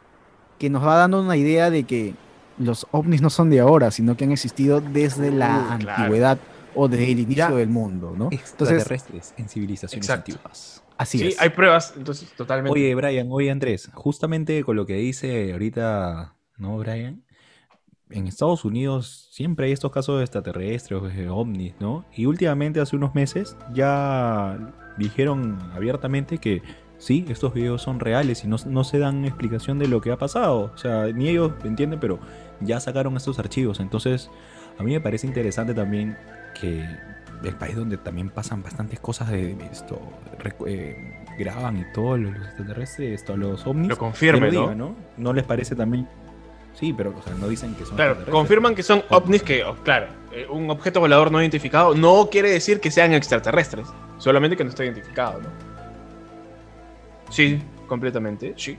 que 0.60 0.70
nos 0.70 0.86
va 0.86 0.96
dando 0.98 1.22
una 1.22 1.36
idea 1.38 1.70
de 1.70 1.84
que 1.84 2.14
los 2.58 2.86
ovnis 2.92 3.22
no 3.22 3.30
son 3.30 3.50
de 3.50 3.60
ahora, 3.62 3.90
sino 3.92 4.16
que 4.18 4.26
han 4.26 4.32
existido 4.32 4.82
desde 4.82 5.32
la 5.32 5.76
Uh, 5.76 5.80
claro. 5.80 5.98
antigüedad 6.04 6.38
o 6.76 6.88
desde 6.88 7.12
el 7.12 7.20
inicio 7.20 7.56
del 7.56 7.70
mundo, 7.70 8.14
¿no? 8.18 8.26
Entonces, 8.32 8.50
Extraterrestres 8.52 9.34
en 9.38 9.50
civilizaciones 9.50 10.06
Exacto. 10.06 10.34
antiguas. 10.34 10.84
así 10.98 11.18
Sí, 11.20 11.28
es. 11.30 11.42
hay 11.42 11.50
pruebas, 11.50 11.94
entonces 11.98 12.30
totalmente. 12.36 12.72
Oye, 12.78 12.94
Brian, 12.94 13.28
oye, 13.32 13.50
Andrés, 13.50 13.90
justamente 13.94 14.64
con 14.64 14.76
lo 14.76 14.86
que 14.86 14.96
dice 14.96 15.54
ahorita, 15.54 16.36
¿no, 16.58 16.78
Brian? 16.78 17.24
En 18.12 18.28
Estados 18.28 18.66
Unidos 18.66 19.28
siempre 19.32 19.68
hay 19.68 19.72
estos 19.72 19.92
casos 19.92 20.18
de 20.18 20.24
extraterrestres, 20.24 21.16
de 21.16 21.30
ovnis, 21.30 21.76
¿no? 21.80 22.06
Y 22.16 22.26
últimamente, 22.26 22.80
hace 22.80 22.96
unos 22.96 23.14
meses, 23.14 23.56
ya 23.74 24.58
dijeron 24.98 25.60
abiertamente 25.76 26.40
que 26.40 26.64
sí, 26.98 27.26
estos 27.30 27.54
videos 27.54 27.84
son 27.84 28.00
reales 28.00 28.44
y 28.44 28.48
no, 28.48 28.58
no 28.66 28.84
se 28.84 28.98
dan 28.98 29.26
explicación 29.26 29.78
de 29.78 29.88
lo 29.88 30.02
que 30.02 30.12
ha 30.12 30.18
pasado. 30.18 30.72
O 30.74 30.78
sea, 30.78 31.06
ni 31.08 31.30
ellos 31.30 31.54
entienden, 31.64 32.00
pero 32.00 32.20
ya 32.62 32.80
sacaron 32.80 33.16
estos 33.16 33.38
archivos. 33.38 33.80
Entonces, 33.80 34.32
a 34.80 34.84
mí 34.84 34.92
me 34.92 35.02
parece 35.02 35.28
interesante 35.28 35.76
también 35.76 36.18
que 36.60 36.84
el 37.44 37.56
país 37.56 37.76
donde 37.76 37.98
también 37.98 38.30
pasan 38.30 38.64
bastantes 38.64 39.00
cosas 39.00 39.30
de 39.30 39.56
esto, 39.72 40.02
eh, 40.66 41.26
graban 41.38 41.78
y 41.78 41.86
todo, 41.94 42.18
los 42.18 42.36
extraterrestres, 42.36 43.22
esto, 43.22 43.38
los 43.38 43.66
ovnis. 43.66 43.90
Lo 43.90 43.98
confirme, 43.98 44.50
que 44.50 44.56
lo 44.56 44.68
¿no? 44.68 44.90
¿no? 44.90 44.96
¿No 45.18 45.34
les 45.34 45.46
parece 45.46 45.76
también? 45.76 46.08
Sí, 46.80 46.94
pero 46.94 47.14
o 47.18 47.22
sea, 47.22 47.34
no 47.34 47.50
dicen 47.50 47.76
que 47.76 47.86
son 47.86 47.98
Claro, 47.98 48.26
confirman 48.32 48.74
que 48.74 48.84
son 48.84 49.04
ovnis 49.10 49.44
que, 49.44 49.66
oh, 49.66 49.76
claro, 49.84 50.08
eh, 50.32 50.48
un 50.50 50.70
objeto 50.70 51.02
volador 51.02 51.30
no 51.30 51.42
identificado 51.42 51.94
no 51.94 52.30
quiere 52.32 52.52
decir 52.52 52.80
que 52.80 52.90
sean 52.90 53.14
extraterrestres, 53.14 53.88
solamente 54.18 54.56
que 54.56 54.64
no 54.64 54.70
está 54.70 54.86
identificado, 54.86 55.42
¿no? 55.42 55.50
Sí, 57.30 57.62
completamente, 57.86 58.54
sí. 58.56 58.78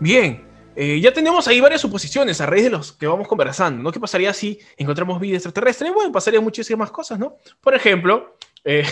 Bien, 0.00 0.44
eh, 0.74 1.00
ya 1.00 1.12
tenemos 1.12 1.46
ahí 1.46 1.60
varias 1.60 1.80
suposiciones 1.80 2.40
a 2.40 2.46
raíz 2.46 2.64
de 2.64 2.70
los 2.70 2.92
que 2.92 3.06
vamos 3.06 3.28
conversando, 3.28 3.80
¿no? 3.80 3.92
¿Qué 3.92 4.00
pasaría 4.00 4.32
si 4.32 4.58
encontramos 4.76 5.20
vida 5.20 5.36
extraterrestre? 5.36 5.90
Bueno, 5.92 6.10
pasarían 6.10 6.42
muchísimas 6.42 6.90
cosas, 6.90 7.20
¿no? 7.20 7.36
Por 7.60 7.74
ejemplo, 7.74 8.36
eh, 8.64 8.84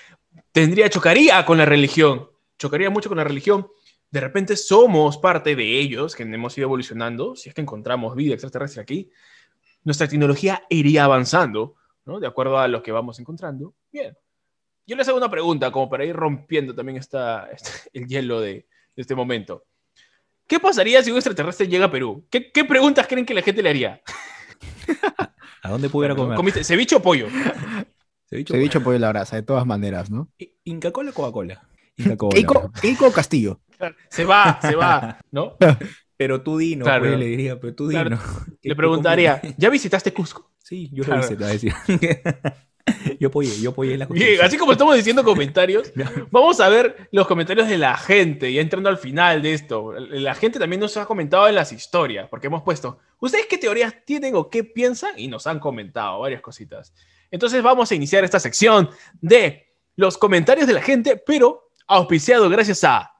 tendría, 0.52 0.88
chocaría 0.88 1.44
con 1.44 1.58
la 1.58 1.66
religión, 1.66 2.30
chocaría 2.58 2.88
mucho 2.88 3.10
con 3.10 3.18
la 3.18 3.24
religión. 3.24 3.68
De 4.12 4.20
repente 4.20 4.56
somos 4.56 5.18
parte 5.18 5.56
de 5.56 5.80
ellos, 5.80 6.14
que 6.14 6.22
hemos 6.22 6.56
ido 6.56 6.66
evolucionando, 6.66 7.34
si 7.34 7.48
es 7.48 7.54
que 7.54 7.62
encontramos 7.62 8.14
vida 8.14 8.34
extraterrestre 8.34 8.82
aquí, 8.82 9.10
nuestra 9.84 10.06
tecnología 10.06 10.62
iría 10.70 11.04
avanzando, 11.04 11.74
¿no? 12.04 12.20
De 12.20 12.26
acuerdo 12.26 12.58
a 12.58 12.68
lo 12.68 12.82
que 12.82 12.92
vamos 12.92 13.18
encontrando. 13.18 13.74
Bien. 13.90 14.16
Yo 14.86 14.96
les 14.96 15.08
hago 15.08 15.16
una 15.16 15.30
pregunta, 15.30 15.70
como 15.72 15.88
para 15.88 16.04
ir 16.04 16.14
rompiendo 16.14 16.74
también 16.74 16.98
esta, 16.98 17.48
este- 17.50 17.70
el 17.94 18.06
hielo 18.06 18.40
de, 18.40 18.52
de 18.52 18.66
este 18.96 19.14
momento. 19.14 19.64
¿Qué 20.46 20.60
pasaría 20.60 21.02
si 21.02 21.10
un 21.10 21.16
extraterrestre 21.16 21.66
llega 21.66 21.86
a 21.86 21.90
Perú? 21.90 22.26
¿Qué, 22.30 22.52
qué 22.52 22.64
preguntas 22.64 23.06
creen 23.08 23.24
que 23.24 23.32
la 23.34 23.42
gente 23.42 23.62
le 23.62 23.70
haría? 23.70 24.02
¿A 25.62 25.70
dónde 25.70 25.88
pudiera 25.88 26.14
comer? 26.14 26.36
¿Comiste 26.36 26.62
ceviche 26.64 26.96
o 26.96 27.02
pollo? 27.02 27.28
Ceviche. 28.28 28.52
Se 28.52 28.58
ha 28.58 28.60
dicho 28.60 28.82
por 28.82 28.98
la 28.98 29.08
brasa, 29.10 29.36
de 29.36 29.42
todas 29.42 29.64
maneras, 29.66 30.10
¿no? 30.10 30.28
Inca 30.64 30.90
Cola, 30.90 31.12
Coca-Cola. 31.12 31.66
Inca 31.96 32.16
Cola. 32.16 32.34
Keiko, 32.34 32.72
Keiko 32.80 33.12
Castillo. 33.12 33.60
Se 34.08 34.24
va, 34.24 34.58
se 34.60 34.74
va, 34.74 35.18
¿no? 35.30 35.56
Pero 36.16 36.42
tú 36.42 36.58
dino, 36.58 36.84
Claro. 36.84 37.04
pues, 37.06 37.18
le 37.18 37.24
diría, 37.26 37.58
pero 37.58 37.74
tú 37.74 37.88
dino. 37.88 38.18
¿Qué- 38.60 38.68
Le 38.68 38.76
preguntaría? 38.76 39.40
¿ya 39.56 39.68
visitaste 39.70 40.12
Cusco? 40.12 40.52
Sí, 40.58 40.88
yo 40.92 41.02
Claro. 41.02 41.20
lo 41.20 41.26
hice, 41.26 41.36
te 41.36 41.42
voy 41.42 41.50
a 41.50 41.52
decir. 41.52 41.74
yo 43.18 43.28
apoyé, 43.28 43.60
yo 43.60 43.70
apoyé 43.70 43.96
la 43.96 44.06
Bien, 44.06 44.40
así 44.42 44.56
como 44.56 44.72
estamos 44.72 44.94
diciendo 44.94 45.24
comentarios, 45.24 45.92
vamos 46.30 46.60
a 46.60 46.68
ver 46.68 47.08
los 47.12 47.26
comentarios 47.26 47.68
de 47.68 47.78
la 47.78 47.96
gente, 47.96 48.52
ya 48.52 48.60
entrando 48.60 48.88
al 48.88 48.98
final 48.98 49.42
de 49.42 49.54
esto. 49.54 49.92
La 49.98 50.34
gente 50.34 50.58
también 50.60 50.80
nos 50.80 50.96
ha 50.96 51.06
comentado 51.06 51.48
en 51.48 51.54
las 51.56 51.72
historias, 51.72 52.28
porque 52.28 52.46
hemos 52.48 52.62
puesto, 52.62 52.98
¿ustedes 53.18 53.46
qué 53.46 53.58
teorías 53.58 53.94
tienen 54.04 54.36
o 54.36 54.48
qué 54.48 54.62
piensan? 54.64 55.18
Y 55.18 55.26
nos 55.28 55.46
han 55.48 55.58
comentado 55.58 56.20
varias 56.20 56.40
cositas. 56.40 56.94
Entonces 57.30 57.62
vamos 57.62 57.90
a 57.90 57.94
iniciar 57.96 58.22
esta 58.24 58.38
sección 58.38 58.90
de 59.20 59.72
los 59.96 60.18
comentarios 60.18 60.66
de 60.68 60.74
la 60.74 60.82
gente, 60.82 61.20
pero 61.24 61.70
auspiciado 61.88 62.48
gracias 62.48 62.84
a 62.84 63.11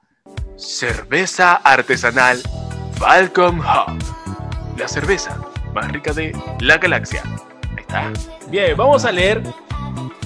Cerveza 0.57 1.55
Artesanal 1.57 2.41
Falcon 2.95 3.59
Hub, 3.59 4.79
la 4.79 4.87
cerveza 4.87 5.41
más 5.75 5.91
rica 5.91 6.13
de 6.13 6.37
la 6.61 6.79
galaxia. 6.79 7.23
Ahí 7.71 7.81
está. 7.81 8.13
Bien, 8.49 8.77
vamos 8.77 9.05
a 9.05 9.13
leer. 9.13 9.43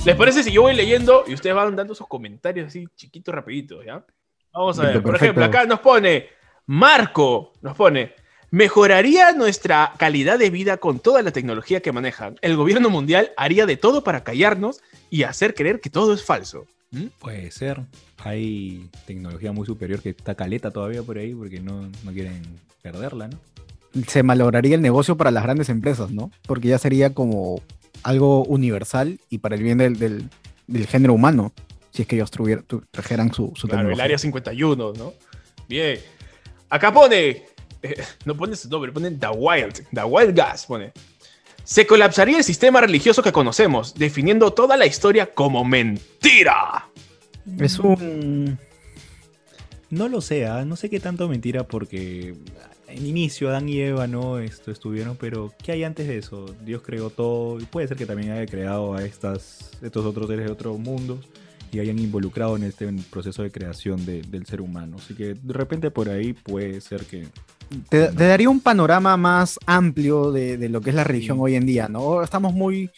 ¿Les 0.04 0.16
parece 0.16 0.42
si 0.42 0.52
yo 0.52 0.62
voy 0.62 0.74
leyendo 0.74 1.24
y 1.26 1.34
ustedes 1.34 1.54
van 1.54 1.74
dando 1.74 1.94
sus 1.94 2.06
comentarios 2.06 2.68
así 2.68 2.86
chiquitos, 2.96 3.34
rapiditos, 3.34 3.84
¿ya? 3.84 4.04
Vamos 4.52 4.78
a 4.78 4.82
ver. 4.82 4.92
Perfecto, 4.92 5.06
Por 5.06 5.16
ejemplo, 5.16 5.44
acá 5.44 5.64
nos 5.64 5.80
pone 5.80 6.28
Marco, 6.66 7.52
nos 7.62 7.76
pone, 7.76 8.14
mejoraría 8.50 9.32
nuestra 9.32 9.92
calidad 9.96 10.38
de 10.38 10.50
vida 10.50 10.76
con 10.76 10.98
toda 10.98 11.22
la 11.22 11.30
tecnología 11.30 11.80
que 11.80 11.92
manejan. 11.92 12.36
El 12.42 12.56
gobierno 12.56 12.90
mundial 12.90 13.32
haría 13.36 13.66
de 13.66 13.76
todo 13.76 14.02
para 14.02 14.24
callarnos 14.24 14.82
y 15.08 15.22
hacer 15.22 15.54
creer 15.54 15.80
que 15.80 15.90
todo 15.90 16.12
es 16.12 16.24
falso. 16.24 16.66
¿Mm? 16.90 17.06
Puede 17.18 17.50
ser. 17.50 17.80
Hay 18.18 18.88
tecnología 19.06 19.52
muy 19.52 19.66
superior 19.66 20.00
que 20.00 20.10
está 20.10 20.34
caleta 20.34 20.70
todavía 20.70 21.02
por 21.02 21.18
ahí 21.18 21.34
porque 21.34 21.60
no, 21.60 21.82
no 22.04 22.12
quieren 22.12 22.42
perderla, 22.82 23.28
¿no? 23.28 23.38
Se 24.06 24.22
malograría 24.22 24.74
el 24.74 24.82
negocio 24.82 25.16
para 25.16 25.30
las 25.30 25.42
grandes 25.42 25.68
empresas, 25.68 26.10
¿no? 26.10 26.30
Porque 26.46 26.68
ya 26.68 26.78
sería 26.78 27.14
como 27.14 27.60
algo 28.02 28.44
universal 28.44 29.18
y 29.30 29.38
para 29.38 29.56
el 29.56 29.62
bien 29.62 29.78
del, 29.78 29.98
del- 29.98 30.28
del 30.66 30.86
género 30.86 31.14
humano, 31.14 31.52
si 31.92 32.02
es 32.02 32.08
que 32.08 32.16
ellos 32.16 32.30
tuvier- 32.30 32.62
tu- 32.64 32.82
trajeran 32.90 33.32
su, 33.32 33.52
su 33.56 33.66
Claro, 33.68 33.82
el 33.82 33.86
tecnología. 33.96 34.04
área 34.04 34.18
51, 34.18 34.92
¿no? 34.94 35.12
Bien. 35.68 35.98
Acá 36.68 36.92
pone, 36.92 37.44
eh, 37.82 37.94
no 38.24 38.36
pone 38.36 38.54
su 38.56 38.68
nombre, 38.68 38.92
pone 38.92 39.10
The 39.12 39.28
Wild, 39.28 39.86
The 39.92 40.04
Wild 40.04 40.36
Gas, 40.36 40.66
pone. 40.66 40.92
Se 41.66 41.84
colapsaría 41.84 42.38
el 42.38 42.44
sistema 42.44 42.80
religioso 42.80 43.24
que 43.24 43.32
conocemos, 43.32 43.92
definiendo 43.94 44.52
toda 44.52 44.76
la 44.76 44.86
historia 44.86 45.26
como 45.34 45.64
mentira. 45.64 46.88
Es 47.58 47.80
un... 47.80 48.56
No 49.90 50.08
lo 50.08 50.20
sé, 50.20 50.46
¿ah? 50.46 50.64
no 50.64 50.76
sé 50.76 50.88
qué 50.88 51.00
tanto 51.00 51.28
mentira 51.28 51.64
porque 51.66 52.34
en 52.86 53.04
inicio 53.06 53.48
Adán 53.48 53.68
y 53.68 53.80
Eva 53.80 54.06
no 54.06 54.38
Esto, 54.38 54.70
estuvieron, 54.70 55.16
pero 55.16 55.52
¿qué 55.62 55.72
hay 55.72 55.82
antes 55.82 56.06
de 56.06 56.18
eso? 56.18 56.46
Dios 56.64 56.82
creó 56.84 57.10
todo 57.10 57.58
y 57.60 57.64
puede 57.64 57.88
ser 57.88 57.96
que 57.96 58.06
también 58.06 58.30
haya 58.30 58.46
creado 58.46 58.94
a 58.94 59.02
estas, 59.04 59.72
estos 59.82 60.04
otros 60.06 60.28
seres 60.28 60.46
de 60.46 60.52
otros 60.52 60.78
mundos 60.78 61.28
y 61.72 61.80
hayan 61.80 61.98
involucrado 61.98 62.56
en 62.56 62.62
este 62.62 62.88
proceso 63.10 63.42
de 63.42 63.50
creación 63.50 64.06
de- 64.06 64.22
del 64.22 64.46
ser 64.46 64.60
humano. 64.60 64.98
Así 65.00 65.14
que 65.14 65.34
de 65.34 65.52
repente 65.52 65.90
por 65.90 66.08
ahí 66.08 66.32
puede 66.32 66.80
ser 66.80 67.04
que... 67.06 67.26
Te, 67.88 68.08
te 68.08 68.26
daría 68.26 68.48
un 68.48 68.60
panorama 68.60 69.16
más 69.16 69.58
amplio 69.66 70.30
de, 70.32 70.56
de 70.56 70.68
lo 70.68 70.80
que 70.80 70.90
es 70.90 70.96
la 70.96 71.04
religión 71.04 71.36
Sí. 71.38 71.42
hoy 71.42 71.54
en 71.56 71.66
día, 71.66 71.88
¿no? 71.88 72.22
Estamos 72.22 72.52
muy... 72.54 72.90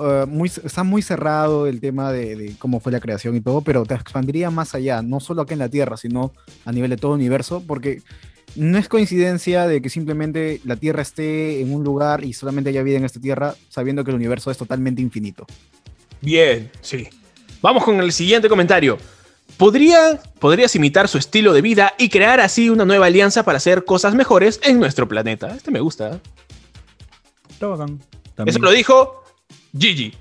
eh, 0.00 0.24
muy 0.28 0.48
está 0.64 0.84
muy 0.84 1.02
cerrado 1.02 1.66
el 1.66 1.80
tema 1.80 2.12
de, 2.12 2.36
de 2.36 2.54
cómo 2.58 2.80
fue 2.80 2.92
la 2.92 3.00
creación 3.00 3.34
y 3.36 3.40
todo, 3.40 3.60
pero 3.62 3.84
te 3.84 3.94
expandiría 3.94 4.50
más 4.50 4.74
allá, 4.74 5.02
no 5.02 5.20
solo 5.20 5.42
acá 5.42 5.52
en 5.54 5.60
la 5.60 5.68
Tierra, 5.68 5.96
sino 5.96 6.32
a 6.64 6.72
nivel 6.72 6.90
de 6.90 6.96
todo 6.96 7.12
el 7.14 7.20
universo, 7.20 7.62
porque 7.66 8.02
no 8.56 8.78
es 8.78 8.88
coincidencia 8.88 9.66
de 9.66 9.82
que 9.82 9.88
simplemente 9.90 10.60
la 10.64 10.76
Tierra 10.76 11.02
esté 11.02 11.60
en 11.60 11.74
un 11.74 11.82
lugar 11.82 12.24
y 12.24 12.32
solamente 12.34 12.70
haya 12.70 12.82
vida 12.84 12.98
en 12.98 13.04
esta 13.04 13.20
Tierra, 13.20 13.54
sabiendo 13.68 14.04
que 14.04 14.10
el 14.12 14.16
universo 14.16 14.50
es 14.52 14.56
totalmente 14.58 15.02
infinito. 15.02 15.44
Bien, 16.20 16.70
sí. 16.80 17.08
Vamos 17.60 17.82
con 17.82 17.98
el 18.00 18.12
siguiente 18.12 18.48
comentario. 18.48 18.96
¿Podría, 19.56 20.20
podrías 20.40 20.74
imitar 20.74 21.08
su 21.08 21.16
estilo 21.18 21.52
de 21.52 21.62
vida 21.62 21.94
y 21.98 22.08
crear 22.08 22.40
así 22.40 22.70
una 22.70 22.84
nueva 22.84 23.06
alianza 23.06 23.44
para 23.44 23.58
hacer 23.58 23.84
cosas 23.84 24.14
mejores 24.14 24.60
en 24.64 24.80
nuestro 24.80 25.06
planeta. 25.06 25.54
Este 25.54 25.70
me 25.70 25.80
gusta. 25.80 26.20
Está 27.50 27.68
bacán. 27.68 28.00
Eso 28.46 28.58
lo 28.58 28.70
dijo 28.72 29.22
Gigi. 29.78 30.12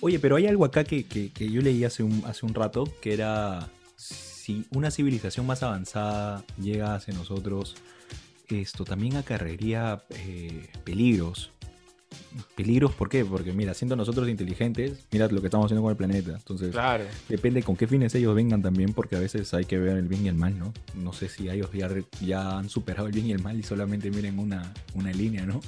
Oye, 0.00 0.18
pero 0.20 0.36
hay 0.36 0.46
algo 0.46 0.64
acá 0.64 0.84
que, 0.84 1.06
que- 1.06 1.32
que 1.32 1.50
yo 1.50 1.60
leí 1.60 1.82
hace 1.84 2.02
un, 2.02 2.22
hace 2.26 2.46
un 2.46 2.54
rato, 2.54 2.84
que 3.00 3.14
era 3.14 3.68
si 3.96 4.64
una 4.72 4.90
civilización 4.90 5.46
más 5.46 5.62
avanzada 5.62 6.44
llega 6.60 6.94
hacia 6.94 7.14
nosotros, 7.14 7.74
esto 8.48 8.84
también 8.84 9.16
acarrearía 9.16 10.04
eh, 10.10 10.68
peligros. 10.84 11.50
¿Peligros 12.56 12.92
por 12.94 13.08
qué? 13.08 13.24
Porque 13.24 13.52
mira, 13.52 13.74
siendo 13.74 13.94
nosotros 13.96 14.28
inteligentes, 14.28 15.06
mira 15.12 15.28
lo 15.28 15.40
que 15.40 15.46
estamos 15.46 15.66
haciendo 15.66 15.82
con 15.82 15.90
el 15.90 15.96
planeta. 15.96 16.32
Entonces, 16.32 16.72
Claro. 16.72 17.04
depende 17.28 17.62
con 17.62 17.76
qué 17.76 17.86
fines 17.86 18.14
ellos 18.14 18.34
vengan 18.34 18.60
también, 18.62 18.92
porque 18.92 19.16
a 19.16 19.20
veces 19.20 19.54
hay 19.54 19.64
que 19.64 19.78
ver 19.78 19.96
el 19.96 20.08
bien 20.08 20.24
y 20.26 20.28
el 20.28 20.34
mal, 20.34 20.58
¿no? 20.58 20.72
No 20.94 21.12
sé 21.12 21.28
si 21.28 21.48
ellos 21.48 21.70
ya, 21.72 21.88
ya 22.20 22.58
han 22.58 22.68
superado 22.68 23.06
el 23.06 23.12
bien 23.12 23.26
y 23.26 23.32
el 23.32 23.42
mal 23.42 23.58
y 23.58 23.62
solamente 23.62 24.10
miren 24.10 24.38
una, 24.38 24.72
una 24.94 25.12
línea, 25.12 25.46
¿no? 25.46 25.60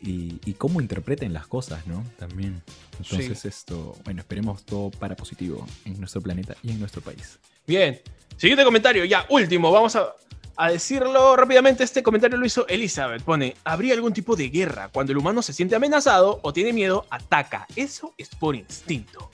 Y, 0.00 0.38
y 0.44 0.52
cómo 0.52 0.80
interpreten 0.80 1.32
las 1.32 1.46
cosas, 1.46 1.86
¿no? 1.86 2.04
También. 2.18 2.62
Entonces 3.00 3.44
esto, 3.44 3.96
bueno, 4.04 4.20
esperemos 4.20 4.64
todo 4.64 4.90
para 4.90 5.16
positivo 5.16 5.66
en 5.84 5.98
nuestro 5.98 6.20
planeta 6.20 6.54
y 6.62 6.70
en 6.70 6.78
nuestro 6.78 7.00
país. 7.00 7.38
Bien. 7.66 7.98
Siguiente 8.36 8.64
comentario, 8.64 9.04
ya, 9.04 9.26
último. 9.30 9.72
Vamos 9.72 9.96
a, 9.96 10.14
a 10.58 10.70
decirlo 10.70 11.36
rápidamente. 11.36 11.84
Este 11.84 12.02
comentario 12.02 12.36
lo 12.36 12.44
hizo 12.44 12.66
Elizabeth. 12.66 13.22
Pone, 13.22 13.54
¿habría 13.64 13.94
algún 13.94 14.12
tipo 14.12 14.34
de 14.36 14.50
guerra? 14.50 14.88
Cuando 14.92 15.12
el 15.12 15.18
humano 15.18 15.40
se 15.40 15.52
siente 15.52 15.76
amenazado 15.76 16.40
o 16.42 16.52
tiene 16.52 16.72
miedo, 16.72 17.06
ataca. 17.10 17.66
Eso 17.76 18.12
es 18.18 18.28
por 18.28 18.56
instinto. 18.56 19.30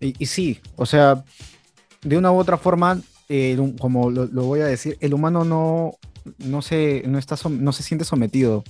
Y, 0.00 0.26
sí, 0.26 0.60
o 0.76 0.86
sea, 0.86 1.24
de 2.02 2.18
una 2.18 2.30
u 2.30 2.36
otra 2.36 2.58
forma, 2.58 3.00
como 3.80 4.10
lo, 4.10 4.28
voy 4.28 4.60
a 4.60 4.66
decir, 4.66 4.96
el 5.00 5.14
humano 5.14 5.44
no, 5.44 5.94
no, 6.36 6.62
se, 6.62 7.02
no, 7.06 7.18
está 7.18 7.36
no 7.48 7.72
se 7.72 7.82
siente 7.82 8.04
sometido. 8.04 8.62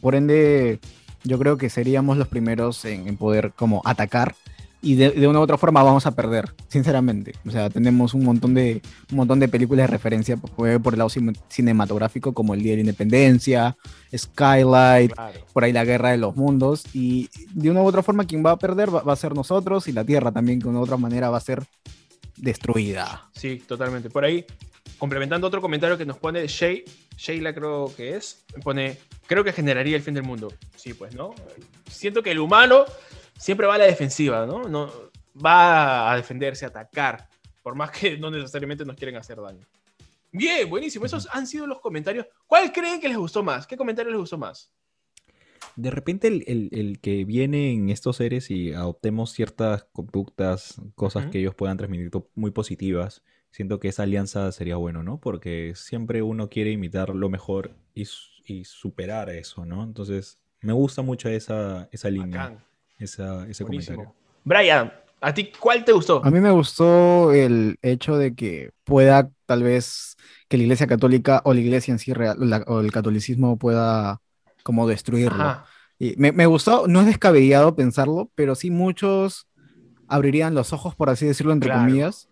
Por 0.00 0.14
ende, 0.14 0.78
yo 1.24 1.38
creo 1.38 1.58
que 1.58 1.68
seríamos 1.68 2.16
los 2.16 2.28
primeros 2.28 2.84
en, 2.84 3.08
en 3.08 3.16
poder 3.16 3.52
como 3.54 3.82
atacar 3.84 4.36
y 4.82 4.94
de, 4.94 5.10
de 5.10 5.28
una 5.28 5.38
u 5.40 5.42
otra 5.42 5.58
forma 5.58 5.82
vamos 5.82 6.06
a 6.06 6.12
perder, 6.12 6.54
sinceramente. 6.68 7.34
O 7.46 7.50
sea, 7.50 7.68
tenemos 7.68 8.14
un 8.14 8.24
montón 8.24 8.54
de, 8.54 8.80
un 9.10 9.16
montón 9.18 9.38
de 9.40 9.48
películas 9.48 9.84
de 9.84 9.92
referencia 9.92 10.36
por, 10.36 10.80
por 10.80 10.94
el 10.94 10.98
lado 10.98 11.10
cine- 11.10 11.36
cinematográfico 11.48 12.32
como 12.32 12.54
El 12.54 12.62
Día 12.62 12.72
de 12.72 12.76
la 12.78 12.80
Independencia, 12.82 13.76
Skylight, 14.16 15.12
Claro. 15.12 15.40
por 15.52 15.64
ahí 15.64 15.72
la 15.72 15.84
guerra 15.84 16.10
de 16.10 16.16
los 16.18 16.34
mundos 16.36 16.84
y 16.94 17.28
de 17.52 17.70
una 17.70 17.82
u 17.82 17.86
otra 17.86 18.02
forma 18.02 18.24
quien 18.26 18.44
va 18.44 18.52
a 18.52 18.58
perder 18.58 18.94
va, 18.94 19.02
va 19.02 19.12
a 19.12 19.16
ser 19.16 19.34
nosotros 19.34 19.86
y 19.88 19.92
la 19.92 20.04
Tierra 20.04 20.32
también 20.32 20.58
que 20.58 20.64
de 20.64 20.70
una 20.70 20.80
u 20.80 20.82
otra 20.82 20.96
manera 20.96 21.28
va 21.30 21.36
a 21.36 21.40
ser 21.40 21.62
destruida. 22.36 23.28
Sí, 23.32 23.62
totalmente. 23.66 24.10
Por 24.10 24.24
ahí, 24.24 24.44
complementando 24.98 25.46
otro 25.46 25.60
comentario 25.60 25.98
que 25.98 26.06
nos 26.06 26.16
pone 26.16 26.46
Shay, 26.46 26.84
Sheila 27.16 27.52
creo 27.54 27.92
que 27.96 28.16
es, 28.16 28.44
pone, 28.62 28.96
creo 29.26 29.44
que 29.44 29.52
generaría 29.52 29.96
el 29.96 30.02
fin 30.02 30.14
del 30.14 30.22
mundo. 30.22 30.52
Sí, 30.76 30.94
pues, 30.94 31.14
¿no? 31.14 31.34
Siento 31.90 32.22
que 32.22 32.30
el 32.30 32.38
humano 32.38 32.84
siempre 33.40 33.66
va 33.66 33.74
a 33.74 33.78
la 33.78 33.86
defensiva, 33.86 34.46
¿no? 34.46 34.68
no 34.68 34.90
va 35.44 36.12
a 36.12 36.16
defenderse, 36.16 36.64
a 36.64 36.68
atacar, 36.68 37.28
por 37.62 37.74
más 37.74 37.90
que 37.90 38.18
no 38.18 38.30
necesariamente 38.30 38.84
nos 38.84 38.96
quieren 38.96 39.16
hacer 39.16 39.40
daño. 39.40 39.66
Bien, 40.32 40.68
buenísimo. 40.68 41.06
Esos 41.06 41.28
han 41.32 41.46
sido 41.46 41.66
los 41.66 41.80
comentarios. 41.80 42.26
¿Cuál 42.46 42.72
creen 42.72 43.00
que 43.00 43.08
les 43.08 43.16
gustó 43.16 43.42
más? 43.42 43.66
¿Qué 43.66 43.76
comentario 43.76 44.10
les 44.12 44.20
gustó 44.20 44.38
más? 44.38 44.70
De 45.76 45.90
repente 45.90 46.28
el, 46.28 46.44
el- 46.46 46.68
el 46.72 47.00
que 47.00 47.24
viene 47.24 47.72
en 47.72 47.90
estos 47.90 48.16
seres 48.16 48.50
y 48.50 48.72
adoptemos 48.72 49.32
ciertas 49.32 49.84
conductas, 49.92 50.80
cosas 50.94 51.26
que 51.26 51.38
ellos 51.40 51.54
puedan 51.54 51.76
transmitir 51.78 52.10
muy 52.34 52.50
positivas, 52.50 53.22
siento 53.50 53.80
que 53.80 53.88
esa 53.88 54.02
alianza 54.04 54.52
sería 54.52 54.76
bueno, 54.76 55.02
¿no? 55.02 55.18
Porque 55.20 55.72
siempre 55.74 56.22
uno 56.22 56.48
quiere 56.48 56.70
imitar 56.72 57.14
lo 57.14 57.28
mejor 57.30 57.72
y, 57.94 58.06
y 58.44 58.64
superar 58.64 59.30
eso, 59.30 59.64
¿no? 59.64 59.82
Entonces, 59.82 60.38
me 60.60 60.72
gusta 60.72 61.02
mucho 61.02 61.28
esa, 61.28 61.88
esa 61.92 62.10
línea, 62.10 62.42
Bacán. 62.44 62.64
Esa, 63.00 63.46
ese 63.48 63.64
Buenísimo. 63.64 63.96
comentario. 63.96 64.14
Brian, 64.44 64.92
¿a 65.20 65.34
ti 65.34 65.52
cuál 65.58 65.84
te 65.84 65.92
gustó? 65.92 66.22
A 66.24 66.30
mí 66.30 66.40
me 66.40 66.50
gustó 66.50 67.32
el 67.32 67.78
hecho 67.82 68.16
de 68.16 68.34
que 68.34 68.70
pueda 68.84 69.30
tal 69.46 69.62
vez 69.62 70.16
que 70.48 70.56
la 70.56 70.64
Iglesia 70.64 70.86
Católica 70.86 71.42
o 71.44 71.54
la 71.54 71.60
Iglesia 71.60 71.92
en 71.92 71.98
sí 71.98 72.12
real, 72.12 72.36
la- 72.40 72.64
o 72.66 72.80
el 72.80 72.92
catolicismo 72.92 73.58
pueda 73.58 74.20
como 74.62 74.86
destruirlo. 74.86 75.44
Ajá. 75.44 75.66
Y 75.98 76.14
me, 76.16 76.32
me 76.32 76.46
gustó, 76.46 76.86
no 76.88 77.00
es 77.00 77.06
descabellado 77.06 77.74
pensarlo, 77.76 78.30
pero 78.34 78.54
sí 78.54 78.70
muchos 78.70 79.46
abrirían 80.08 80.54
los 80.54 80.72
ojos, 80.72 80.94
por 80.94 81.10
así 81.10 81.26
decirlo, 81.26 81.52
entre 81.52 81.68
Claro. 81.70 81.80
comillas, 81.80 82.28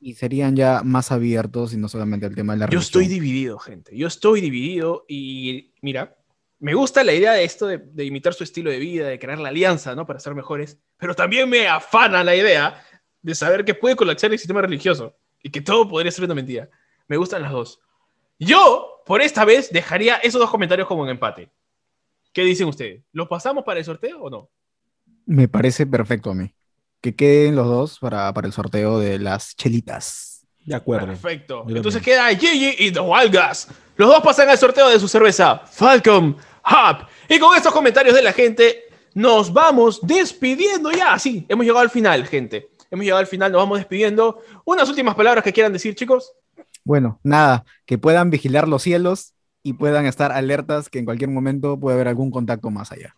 y 0.00 0.14
serían 0.14 0.56
ya 0.56 0.82
más 0.84 1.12
abiertos 1.12 1.74
y 1.74 1.76
no 1.76 1.88
solamente 1.88 2.26
al 2.26 2.34
tema 2.34 2.54
de 2.54 2.60
la 2.60 2.66
Yo 2.66 2.78
religión. 2.78 3.02
estoy 3.02 3.06
dividido, 3.08 3.58
gente. 3.58 3.96
Yo 3.96 4.06
estoy 4.06 4.40
dividido 4.40 5.04
y 5.08 5.72
mira, 5.82 6.16
me 6.60 6.74
gusta 6.74 7.02
la 7.02 7.12
idea 7.12 7.32
de 7.32 7.44
esto 7.44 7.66
de, 7.66 7.78
de 7.78 8.04
imitar 8.04 8.34
su 8.34 8.44
estilo 8.44 8.70
de 8.70 8.78
vida, 8.78 9.08
de 9.08 9.18
crear 9.18 9.38
la 9.38 9.48
alianza, 9.48 9.94
¿no? 9.94 10.06
Para 10.06 10.20
ser 10.20 10.34
mejores, 10.34 10.78
pero 10.96 11.14
también 11.14 11.48
me 11.48 11.66
afana 11.66 12.22
la 12.22 12.36
idea 12.36 12.84
de 13.22 13.34
saber 13.34 13.64
que 13.64 13.74
puede 13.74 13.96
colapsar 13.96 14.32
el 14.32 14.38
sistema 14.38 14.60
religioso 14.62 15.16
y 15.42 15.50
que 15.50 15.60
todo 15.60 15.88
podría 15.88 16.12
ser 16.12 16.24
una 16.24 16.34
mentira. 16.34 16.68
Me 17.08 17.16
gustan 17.16 17.42
las 17.42 17.52
dos. 17.52 17.80
Yo, 18.38 19.02
por 19.04 19.20
esta 19.20 19.44
vez, 19.44 19.70
dejaría 19.70 20.16
esos 20.16 20.40
dos 20.40 20.50
comentarios 20.50 20.86
como 20.86 21.04
en 21.04 21.10
empate. 21.10 21.50
¿Qué 22.32 22.44
dicen 22.44 22.68
ustedes? 22.68 23.02
¿Los 23.12 23.28
pasamos 23.28 23.64
para 23.64 23.80
el 23.80 23.84
sorteo 23.84 24.22
o 24.22 24.30
no? 24.30 24.50
Me 25.26 25.48
parece 25.48 25.86
perfecto 25.86 26.30
a 26.30 26.34
mí. 26.34 26.54
Que 27.00 27.14
queden 27.14 27.56
los 27.56 27.66
dos 27.66 27.98
para, 27.98 28.32
para 28.32 28.46
el 28.46 28.52
sorteo 28.52 28.98
de 28.98 29.18
las 29.18 29.56
chelitas. 29.56 30.46
De 30.64 30.74
acuerdo. 30.74 31.06
Perfecto. 31.06 31.64
Entonces 31.68 32.02
queda 32.02 32.28
Gigi 32.28 32.76
y 32.78 32.92
The 32.92 33.00
Wild 33.00 33.32
Gas. 33.32 33.68
Los 34.00 34.08
dos 34.08 34.22
pasan 34.22 34.48
al 34.48 34.56
sorteo 34.56 34.88
de 34.88 34.98
su 34.98 35.08
cerveza 35.08 35.58
Falcon 35.58 36.34
Hub. 36.34 37.06
Y 37.28 37.38
con 37.38 37.54
estos 37.54 37.70
comentarios 37.70 38.14
de 38.14 38.22
la 38.22 38.32
gente, 38.32 38.84
nos 39.12 39.52
vamos 39.52 40.00
despidiendo 40.00 40.90
ya. 40.90 41.18
Sí, 41.18 41.44
hemos 41.50 41.66
llegado 41.66 41.82
al 41.82 41.90
final, 41.90 42.24
gente. 42.26 42.70
Hemos 42.90 43.04
llegado 43.04 43.20
al 43.20 43.26
final, 43.26 43.52
nos 43.52 43.60
vamos 43.60 43.76
despidiendo. 43.76 44.40
Unas 44.64 44.88
últimas 44.88 45.14
palabras 45.14 45.44
que 45.44 45.52
quieran 45.52 45.74
decir, 45.74 45.94
chicos. 45.94 46.32
Bueno, 46.82 47.20
nada, 47.22 47.66
que 47.84 47.98
puedan 47.98 48.30
vigilar 48.30 48.66
los 48.68 48.84
cielos 48.84 49.34
y 49.62 49.74
puedan 49.74 50.06
estar 50.06 50.32
alertas 50.32 50.88
que 50.88 50.98
en 50.98 51.04
cualquier 51.04 51.28
momento 51.28 51.78
puede 51.78 51.96
haber 51.96 52.08
algún 52.08 52.30
contacto 52.30 52.70
más 52.70 52.92
allá. 52.92 53.14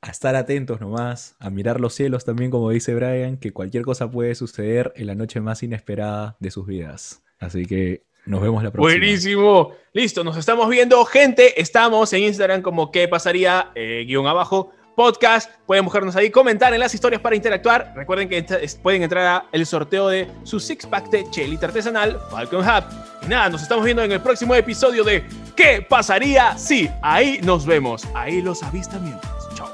A 0.00 0.10
estar 0.10 0.34
atentos 0.34 0.80
nomás, 0.80 1.36
a 1.38 1.50
mirar 1.50 1.78
los 1.78 1.92
cielos 1.92 2.24
también, 2.24 2.50
como 2.50 2.70
dice 2.70 2.94
Brian, 2.94 3.36
que 3.36 3.52
cualquier 3.52 3.84
cosa 3.84 4.10
puede 4.10 4.34
suceder 4.34 4.94
en 4.96 5.08
la 5.08 5.14
noche 5.14 5.42
más 5.42 5.62
inesperada 5.62 6.38
de 6.40 6.50
sus 6.50 6.66
vidas. 6.66 7.22
Así 7.38 7.66
que 7.66 8.05
nos 8.26 8.40
vemos 8.40 8.62
la 8.62 8.70
próxima. 8.70 8.98
Buenísimo. 8.98 9.72
Listo, 9.92 10.22
nos 10.24 10.36
estamos 10.36 10.68
viendo. 10.68 11.04
Gente, 11.04 11.60
estamos 11.60 12.12
en 12.12 12.24
Instagram 12.24 12.60
como 12.60 12.90
qué 12.90 13.08
pasaría, 13.08 13.70
eh, 13.74 14.04
guion 14.06 14.26
abajo, 14.26 14.72
podcast. 14.96 15.50
Pueden 15.64 15.84
buscarnos 15.84 16.16
ahí, 16.16 16.30
comentar 16.30 16.74
en 16.74 16.80
las 16.80 16.92
historias 16.92 17.20
para 17.20 17.36
interactuar. 17.36 17.92
Recuerden 17.94 18.28
que 18.28 18.44
pueden 18.82 19.02
entrar 19.02 19.44
al 19.52 19.66
sorteo 19.66 20.08
de 20.08 20.28
su 20.42 20.58
six 20.58 20.86
pack 20.86 21.08
de 21.10 21.30
chelita 21.30 21.66
artesanal 21.66 22.18
Falcon 22.30 22.60
Hub. 22.60 22.84
Y 23.22 23.28
nada, 23.28 23.48
nos 23.48 23.62
estamos 23.62 23.84
viendo 23.84 24.02
en 24.02 24.12
el 24.12 24.20
próximo 24.20 24.54
episodio 24.54 25.04
de 25.04 25.24
¿Qué 25.54 25.80
pasaría 25.80 26.58
si? 26.58 26.90
Ahí 27.02 27.40
nos 27.42 27.64
vemos. 27.64 28.06
Ahí 28.14 28.42
los 28.42 28.62
avistamientos. 28.62 29.30
Chao. 29.54 29.70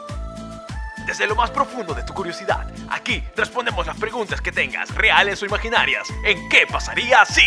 Desde 1.06 1.26
lo 1.26 1.34
más 1.34 1.50
profundo 1.50 1.94
de 1.94 2.04
tu 2.04 2.14
curiosidad, 2.14 2.66
aquí 2.88 3.24
respondemos 3.34 3.86
las 3.86 3.98
preguntas 3.98 4.40
que 4.40 4.52
tengas, 4.52 4.94
reales 4.94 5.42
o 5.42 5.46
imaginarias, 5.46 6.08
en 6.24 6.48
¿Qué 6.48 6.66
pasaría 6.70 7.24
si? 7.24 7.42